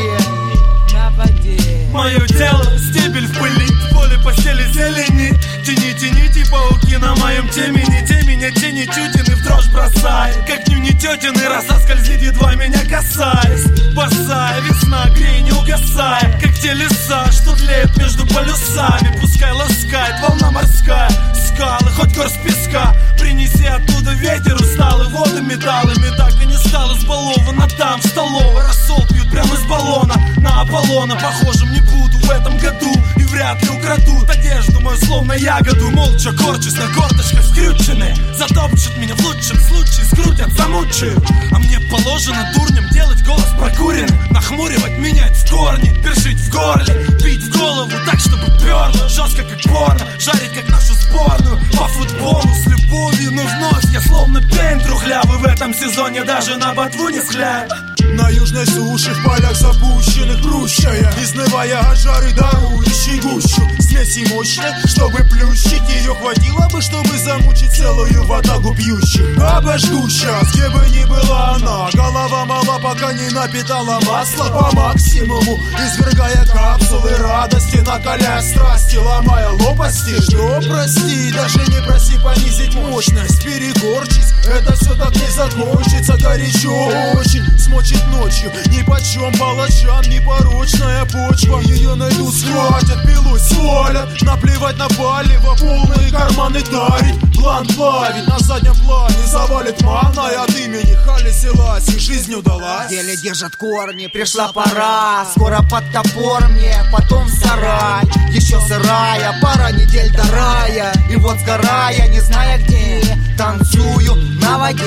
Мое 1.91 2.27
тело, 2.27 2.65
стебель 2.79 3.27
в 3.27 3.39
пыли, 3.39 3.67
в 3.67 3.95
поле 3.95 4.19
постели 4.23 4.71
зелени. 4.73 5.33
Тяни, 5.65 5.95
тяните 5.95 6.45
пауки 6.51 6.97
на 6.97 7.15
моем 7.17 7.49
темени. 7.49 8.07
Те 8.07 8.23
меня 8.27 8.51
тени 8.51 8.85
тютины 8.85 9.35
в 9.35 9.43
дрожь 9.43 9.69
бросай. 9.69 10.35
Как 10.47 10.69
нюни 10.69 10.91
тетины, 10.91 11.49
роса 11.49 11.81
скользит, 11.81 12.21
едва 12.21 12.55
меня 12.57 12.85
касаясь. 12.85 13.95
Босая 13.95 14.61
весна, 14.61 15.07
грей, 15.15 15.41
не 15.43 15.53
угасая 15.53 16.39
Как 16.41 16.53
те 16.55 16.75
леса, 16.75 17.33
что 17.33 17.57
тлеют 17.57 17.97
между 17.97 18.27
полюсами. 18.27 19.19
Пускай 19.21 19.53
ласкает 19.53 20.21
волна 20.21 20.51
морская. 20.51 21.11
Скалы, 21.35 21.91
хоть 21.97 22.15
горсть 22.15 22.43
песка. 22.45 22.95
Принеси 23.19 23.65
оттуда 23.65 24.13
ветер 24.13 24.57
усталый 24.57 25.09
Воды 25.09 25.41
металлами 25.41 26.15
так 26.19 26.35
и 26.43 26.47
не 26.47 26.57
стал 26.59 26.95
избалована 26.95 27.67
Там. 27.79 27.99
В 28.01 28.07
столовой 28.07 28.63
рассол 28.63 29.07
пьют 29.07 29.31
прямо 29.31 29.55
из 29.55 29.63
баллона 29.67 30.28
На 30.41 30.63
Аполлона. 30.63 31.17
Похожим 31.17 31.73
не 31.73 31.81
буду 31.81 32.19
в 32.19 32.31
этом 32.31 32.59
году 32.59 32.93
И 33.17 33.25
вряд 33.25 33.63
ли 33.63 33.71
украдут 33.71 34.29
одежду 34.31 34.81
мою 34.81 34.99
словно 34.99 35.33
ягоду. 35.33 35.91
Молча 35.91 36.33
корчусь 36.33 36.77
на 36.77 36.87
корточках 36.95 37.45
скрюченные. 37.45 38.17
Затопчут 38.37 38.97
меня 38.99 39.15
в 39.15 39.21
лучшем 39.21 39.59
случае 39.61 40.05
Скрутят, 40.07 40.53
замучают. 40.53 41.25
А 41.53 41.59
мне 41.59 41.81
положено 41.91 42.53
дурнем 42.55 42.89
делать 42.91 43.23
голос 43.25 43.49
прокуренный 43.59 44.31
Нахмуривать, 44.31 44.99
менять 44.99 45.37
в 45.37 45.51
корне 45.51 45.95
Першить 46.03 46.39
в 46.39 46.51
горле, 46.51 47.07
бить 47.23 47.43
в 47.43 47.59
голову 47.59 47.91
Так, 48.07 48.21
чтобы 48.21 48.47
перло, 48.63 49.09
жестко 49.09 49.43
как 49.43 49.63
порно 49.63 50.07
Жарить, 50.19 50.53
как 50.55 50.69
нашу 50.69 50.95
сборную. 50.95 51.61
По 51.73 51.89
футболу 51.89 52.55
с 52.55 52.67
любовью, 52.67 53.33
но 53.33 53.43
вновь 53.43 53.85
Я 53.93 54.01
словно 54.03 54.41
пень 54.41 54.81
трухлявый. 54.85 55.39
В 55.39 55.45
этом 55.45 55.75
сезоне 55.75 56.25
Даже 56.25 56.57
на 56.57 56.75
ботву 56.75 57.09
не 57.09 57.21
схляю 57.21 57.69
На 58.05 58.31
южной 58.31 58.67
суше, 58.67 59.13
в 59.13 59.25
полях 59.25 59.57
запущенных 59.57 60.41
прущая 60.43 61.13
Изнывая 61.21 61.81
от 61.81 61.99
жары, 61.99 62.33
дарующей 62.33 63.21
гущу. 63.21 63.63
Смеси 63.81 64.33
мощной, 64.33 64.73
чтобы 64.87 65.19
плющить 65.25 65.83
Ее 65.89 66.15
хватило 66.15 66.69
бы, 66.71 66.81
чтобы 66.81 67.17
замучить 67.19 67.73
целую 67.73 68.25
ватагу 68.25 68.75
пьющих. 68.75 69.39
Обожду 69.39 70.09
сейчас, 70.09 70.53
где 70.53 70.69
бы 70.71 70.85
ни 70.91 71.05
была 71.07 71.55
она 71.55 71.89
Голова 71.93 72.45
мала, 72.45 72.79
пока 72.79 73.13
не 73.13 73.29
напитала 73.31 74.01
масла 74.07 74.49
По 74.49 74.77
максимуму, 74.77 75.59
извергая 75.79 76.45
капсулы 76.47 77.17
радости 77.17 77.77
Накаляя 77.79 78.43
страсти, 78.43 78.97
ломая 78.97 79.51
лопасти. 79.51 80.21
Что, 80.21 80.61
прости, 80.69 81.33
даже 81.33 81.59
не 81.71 81.83
проси 81.87 82.19
понизить 82.19 82.75
мощность 82.75 83.43
Перегорчись, 83.43 84.33
это 84.47 84.75
все 84.75 84.95
так 84.95 85.15
не 85.15 85.31
закончится 85.31 86.17
Горячо 86.19 86.89
очень, 87.15 87.45
смочит 87.89 88.07
ночью 88.09 88.53
Ни 88.71 88.83
почем 88.83 89.33
палачам, 89.39 90.03
непорочная 90.11 91.05
почва. 91.07 91.61
Ее 91.61 91.95
найдут, 91.95 92.35
схватят, 92.35 93.03
пилой 93.07 93.41
свалят 93.41 94.09
Наплевать 94.23 94.77
на 94.77 94.89
палево, 94.89 95.57
полные 95.57 96.11
карманы 96.11 96.61
дарить. 96.63 97.19
План 97.35 97.67
плавит, 97.69 98.27
на 98.27 98.39
заднем 98.39 98.75
плане 98.85 99.17
завалит 99.27 99.81
манной 99.83 100.37
От 100.37 100.51
имени 100.51 100.95
Хали 101.05 101.31
Селаси. 101.31 101.99
Жизнь 101.99 102.35
удалась. 102.35 102.91
Еле 102.91 103.17
держат 103.17 103.57
корни, 103.57 104.07
пришла 104.07 104.53
пора. 104.53 105.25
Скоро 105.31 105.63
под 105.71 105.85
топор 105.93 106.49
мне, 106.49 106.75
потом 106.93 107.27
в 107.27 107.31
сарай. 107.31 108.05
Еще 108.31 108.61
сырая, 108.61 109.39
пара 109.41 109.73
недель 109.73 110.13
до 110.13 110.25
рая. 110.33 110.93
И 111.11 111.17
вот 111.17 111.39
сгорая, 111.41 112.09
не 112.09 112.21
зная 112.21 112.59
где 112.59 113.03
Танцую 113.37 114.17
на 114.41 114.59
воде 114.59 114.85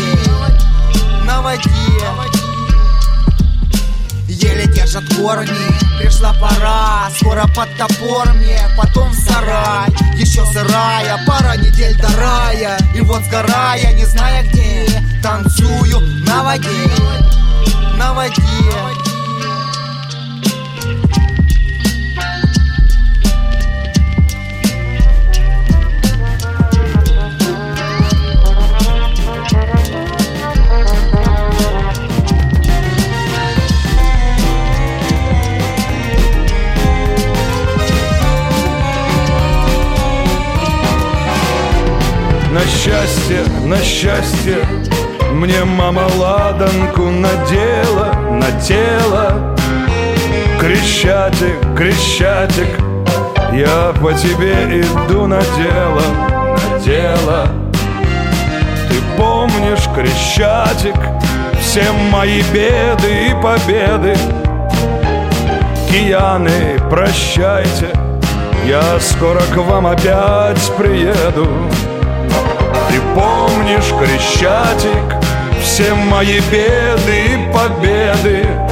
На 1.26 1.42
воде 1.42 2.41
Еле 4.44 4.66
держат 4.66 5.04
корни, 5.16 5.50
пришла 6.00 6.34
пора 6.34 7.10
Скоро 7.16 7.46
под 7.56 7.70
топор 7.78 8.34
мне, 8.34 8.60
потом 8.76 9.12
в 9.12 9.16
сарай. 9.16 9.90
Еще 10.16 10.44
сырая, 10.46 11.20
пара 11.28 11.58
недель 11.58 11.96
до 11.98 12.08
рая. 12.18 12.78
И 12.96 13.02
вот 13.02 13.24
сгорая, 13.26 13.94
не 13.94 14.06
зная 14.06 14.44
где 14.44 14.88
Танцую 15.22 16.00
на 16.26 16.44
воде 16.44 16.70
На 17.98 18.14
воде 18.14 19.11
Крещатик, 51.92 52.70
Я 53.52 53.92
по 54.02 54.14
тебе 54.14 54.80
иду 54.80 55.28
на 55.28 55.42
дело, 55.42 56.02
на 56.56 56.80
дело. 56.80 57.48
Ты 58.88 58.96
помнишь, 59.18 59.90
крещатик 59.94 60.96
Все 61.60 61.84
мои 62.10 62.42
беды 62.54 63.28
и 63.28 63.34
победы? 63.42 64.16
Кияны, 65.90 66.80
прощайте 66.90 67.90
Я 68.66 68.98
скоро 69.02 69.42
к 69.54 69.58
вам 69.58 69.88
опять 69.88 70.72
приеду. 70.78 71.50
Ты 72.90 73.02
помнишь, 73.14 73.92
Крещатик, 74.00 75.16
все 75.62 75.94
мои 75.94 76.40
беды 76.52 77.34
и 77.34 77.54
победы 77.54 78.71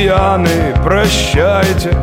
Кияны, 0.00 0.74
прощайте, 0.82 1.94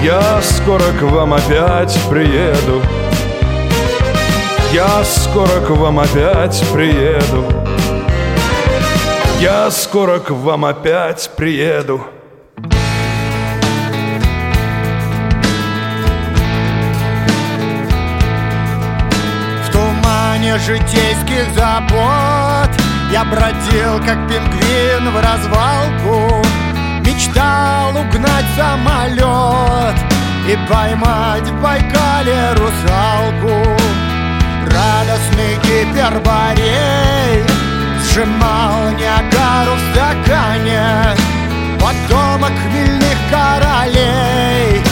я 0.00 0.40
скоро 0.42 0.92
к 0.92 1.02
вам 1.02 1.34
опять 1.34 1.98
приеду. 2.08 2.80
Я 4.72 5.02
скоро 5.02 5.60
к 5.66 5.70
вам 5.70 5.98
опять 5.98 6.62
приеду. 6.72 7.44
Я 9.40 9.72
скоро 9.72 10.20
к 10.20 10.30
вам 10.30 10.64
опять 10.66 11.32
приеду. 11.36 12.06
В 19.64 19.72
тумане 19.72 20.58
житейских 20.58 21.52
забот. 21.56 22.70
Я 23.10 23.24
бродил, 23.24 23.98
как 24.06 24.28
пингвин 24.28 25.10
в 25.10 25.16
развалку 25.16 26.41
Мечтал 27.32 27.96
угнать 27.96 28.44
самолет 28.56 29.96
И 30.46 30.56
поймать 30.68 31.48
в 31.48 31.62
Байкале 31.62 32.52
русалку. 32.54 33.78
Радостный 34.66 35.56
гиперборей 35.62 37.44
Сжимал 38.02 38.90
Ниагару 38.98 39.72
в 39.74 39.92
стакане. 39.92 41.16
Потомок 41.80 42.52
хмельных 42.66 43.18
королей 43.30 44.82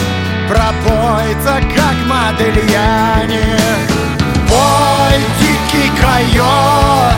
Пропоится, 0.47 1.61
как 1.75 1.95
Модельяне. 2.07 3.57
Пой, 4.49 5.19
дикий 5.39 5.91
койот 6.01 7.15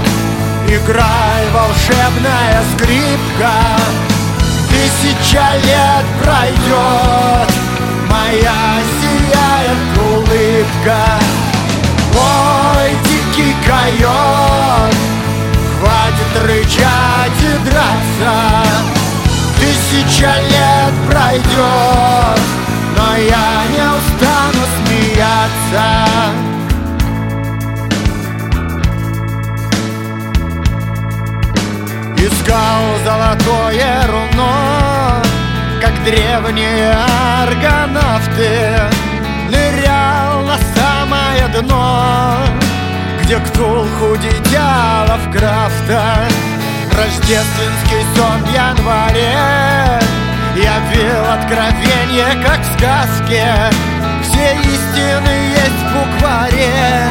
Играй, 0.68 1.50
волшебная 1.52 2.64
скрипка 2.76 4.12
Тысяча 4.84 5.46
лет 5.64 6.06
пройдет. 6.22 7.50
Моя 8.10 8.82
сияет 9.00 9.98
улыбка. 9.98 11.02
Ой, 12.14 12.90
дикий 13.06 13.56
койот. 13.66 14.94
Хватит 15.80 16.34
рычать 16.46 17.40
и 17.40 17.70
драться. 17.70 18.36
Тысяча 19.58 20.34
лет 20.50 20.94
пройдет 21.10 22.42
Но 22.98 23.16
я 23.16 23.64
не 23.72 23.86
устану 23.88 24.64
смеяться. 24.86 25.88
Искал 32.18 32.84
золотое 33.06 34.03
древние 36.04 36.93
аргонавты. 37.43 38.80
Нырял 39.49 40.41
на 40.41 40.58
самое 40.76 41.47
дно 41.49 42.38
Где 43.22 43.38
Ктулху 43.38 44.18
дитя 44.18 45.06
Лавкрафта 45.08 46.28
Рождественский 46.91 48.04
сон 48.16 48.41
в 48.43 48.51
январе 48.51 49.99
Явил 50.56 51.26
откровение, 51.32 52.43
как 52.43 52.62
в 52.62 52.78
сказке. 52.78 53.45
Все 54.24 54.56
истины 54.56 55.36
есть 55.56 55.84
в 55.84 55.93
букваре 55.93 57.08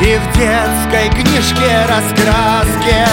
И 0.00 0.18
в 0.18 0.36
детской 0.36 1.08
книжке 1.10 1.86
раскраски 1.88 3.06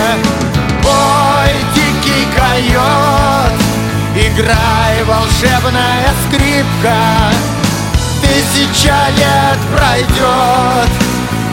Ой, 0.84 1.54
дикий 1.76 2.28
койот 2.36 3.61
Играй, 4.28 5.04
волшебная 5.04 6.14
скрипка. 6.26 7.32
Тысяча 8.22 8.96
лет 9.18 9.60
пройдет. 9.76 10.90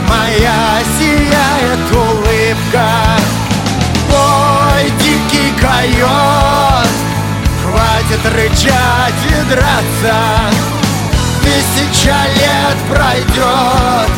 Моя 0.06 0.80
сияет 0.98 1.92
улыбка. 1.92 2.88
Ой, 4.10 4.90
дикий 5.00 5.52
койот 5.60 6.88
Хватит 7.62 8.24
рычать 8.34 9.22
и 9.28 9.50
драться. 9.50 10.16
Тысяча 11.42 12.16
лет 12.36 12.78
пройдет. 12.88 14.10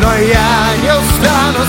Но 0.00 0.14
я 0.14 0.76
не 0.82 0.92
устану 0.94 1.64